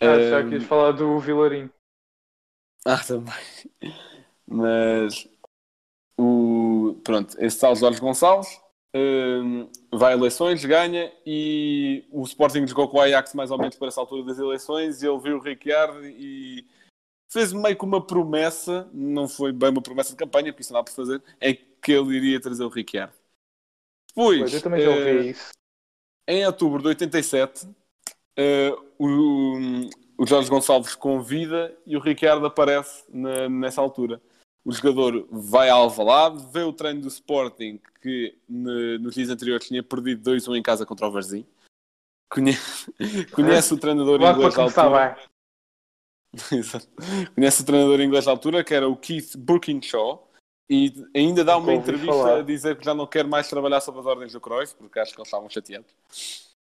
[0.00, 1.70] Ah, já quis falar do Vilarinho.
[2.86, 3.34] Ah, também.
[4.46, 5.28] Mas
[6.18, 8.60] o pronto, esse tal Jorge Gonçalves
[8.94, 13.76] hum, vai a eleições, ganha e o Sporting jogou com o Ajax mais ou menos
[13.76, 16.66] para essa altura das eleições e ele viu o Ricciardo e
[17.30, 20.80] fez meio que uma promessa, não foi bem uma promessa de campanha, porque isso não
[20.80, 23.14] há para fazer, é que ele iria trazer o Ricciardo.
[24.08, 25.52] Depois, Pois, eu também já ouvi isso.
[26.30, 27.68] Em outubro de 87,
[28.36, 29.58] eh, o,
[30.18, 34.20] o Jorge Gonçalves convida e o Ricciardo aparece na- nessa altura.
[34.64, 39.66] O jogador vai a Alvalade, vê o treino do Sporting, que ne- nos dias anteriores
[39.66, 41.46] tinha perdido 2-1 em casa contra o Varzim.
[42.30, 42.92] Conhece,
[43.34, 45.30] conhece o treinador para inglês da começar altura.
[47.34, 50.29] Conhece o treinador inglês da altura, que era o Keith Burkinshaw,
[50.70, 52.38] e ainda dá uma entrevista falar.
[52.38, 55.12] a dizer que já não quer mais trabalhar sob as ordens do Cruyff, porque acho
[55.12, 55.92] que eles estavam chateados.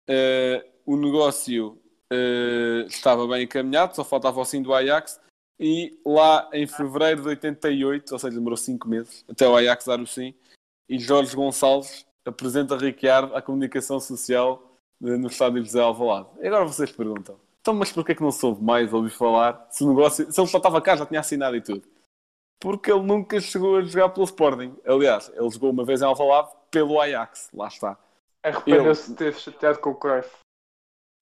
[0.06, 1.78] Eh, o negócio
[2.12, 5.18] eh, estava bem encaminhado, só faltava o sim do Ajax,
[5.58, 9.98] e lá em fevereiro de 88, ou seja, demorou 5 meses, até o Ajax dar
[9.98, 10.34] o sim,
[10.86, 14.62] e Jorge Gonçalves apresenta Ricciardo à comunicação social
[15.02, 16.28] eh, no estádio José Alvalade.
[16.42, 19.88] E agora vocês perguntam, então mas porquê que não soube mais ouvir falar se o
[19.88, 21.95] negócio, se ele só estava cá, já tinha assinado e tudo?
[22.60, 24.76] Porque ele nunca chegou a jogar pelo Sporting.
[24.84, 27.98] Aliás, ele jogou uma vez em Alvalade pelo Ajax, lá está.
[28.42, 30.30] Arrependeu-se de ter chateado com o Cruyff.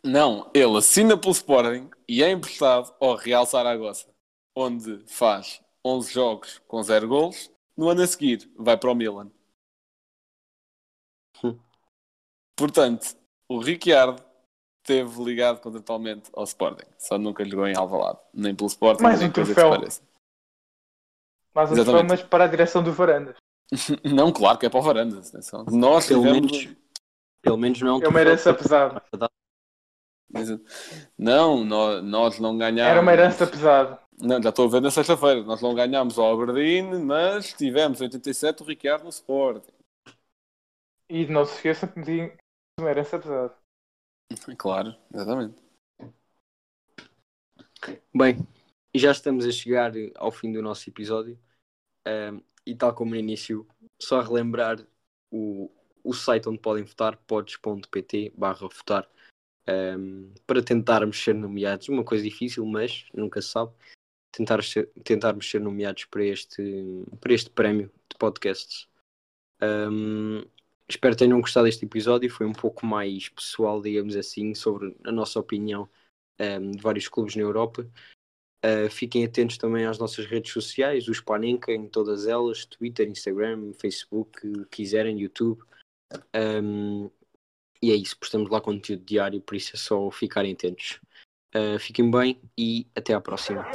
[0.04, 4.06] Não, ele assina pelo Sporting e é emprestado ao Real Zaragoza,
[4.54, 7.50] onde faz 11 jogos com 0 gols.
[7.76, 9.30] No ano a seguir, vai para o Milan.
[12.56, 13.16] Portanto,
[13.48, 14.22] o Ricciardo
[14.82, 16.86] esteve ligado contratualmente ao Sporting.
[16.98, 19.78] Só nunca jogou em Alvalade, nem pelo Sporting, Mais nem um coisa que troféu.
[19.78, 20.02] pareça.
[21.54, 22.24] Mas um Exatamente.
[22.26, 23.36] para a direção do Varandas.
[24.04, 25.28] Não, claro que é para o Varandas.
[25.28, 25.64] atenção.
[25.70, 26.50] Nós Pelo tivemos...
[26.64, 26.76] menos,
[27.42, 29.02] pelo menos não é herança que- pesada.
[31.16, 32.90] Não, nós, nós não ganhámos.
[32.90, 34.00] Era uma herança pesada.
[34.18, 35.42] Não, já estou a ver na sexta-feira.
[35.44, 39.72] Nós não ganhámos ao Aberdeen, mas tivemos em 87 o Ricciardo no Sporting.
[41.08, 42.32] E não se esqueçam que tinha
[42.80, 43.54] uma herança pesada.
[44.56, 45.62] Claro, exatamente.
[48.14, 48.38] Bem,
[48.98, 51.38] já estamos a chegar ao fim do nosso episódio.
[52.06, 53.66] Ahm, e tal como no início,
[54.00, 54.86] só relembrar
[55.30, 55.70] o,
[56.02, 59.08] o site onde podem votar, pods.pt barra votar.
[59.66, 63.72] Ahm, para tentarmos ser nomeados, uma coisa difícil, mas nunca se sabe,
[64.32, 68.88] tentar ser, tentarmos ser nomeados para este, para este prémio de podcasts.
[69.60, 70.44] Ahm,
[70.88, 75.12] espero que tenham gostado deste episódio, foi um pouco mais pessoal, digamos assim, sobre a
[75.12, 75.88] nossa opinião
[76.36, 77.88] de vários clubes na Europa.
[78.64, 83.72] Uh, fiquem atentos também às nossas redes sociais, o Spanenka em todas elas, Twitter, Instagram,
[83.74, 85.62] Facebook, o que quiserem, YouTube.
[86.34, 87.10] Um,
[87.82, 90.98] e é isso, postamos lá conteúdo diário, por isso é só ficarem atentos.
[91.54, 93.66] Uh, fiquem bem e até à próxima.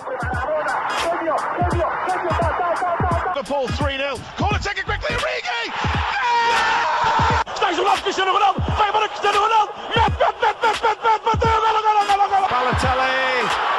[3.35, 4.19] Liverpool 3-0.
[4.37, 5.71] Corner taken quickly, Origi!
[7.53, 8.59] Está jogado Cristiano Ronaldo.
[8.77, 9.73] Vai para Cristiano Ronaldo.
[9.95, 11.23] Mete, mete, mete, mete, mete, mete.
[11.23, 11.61] Bateu.
[11.61, 12.47] Golo, golo, golo, golo.
[12.49, 13.78] Balotelli,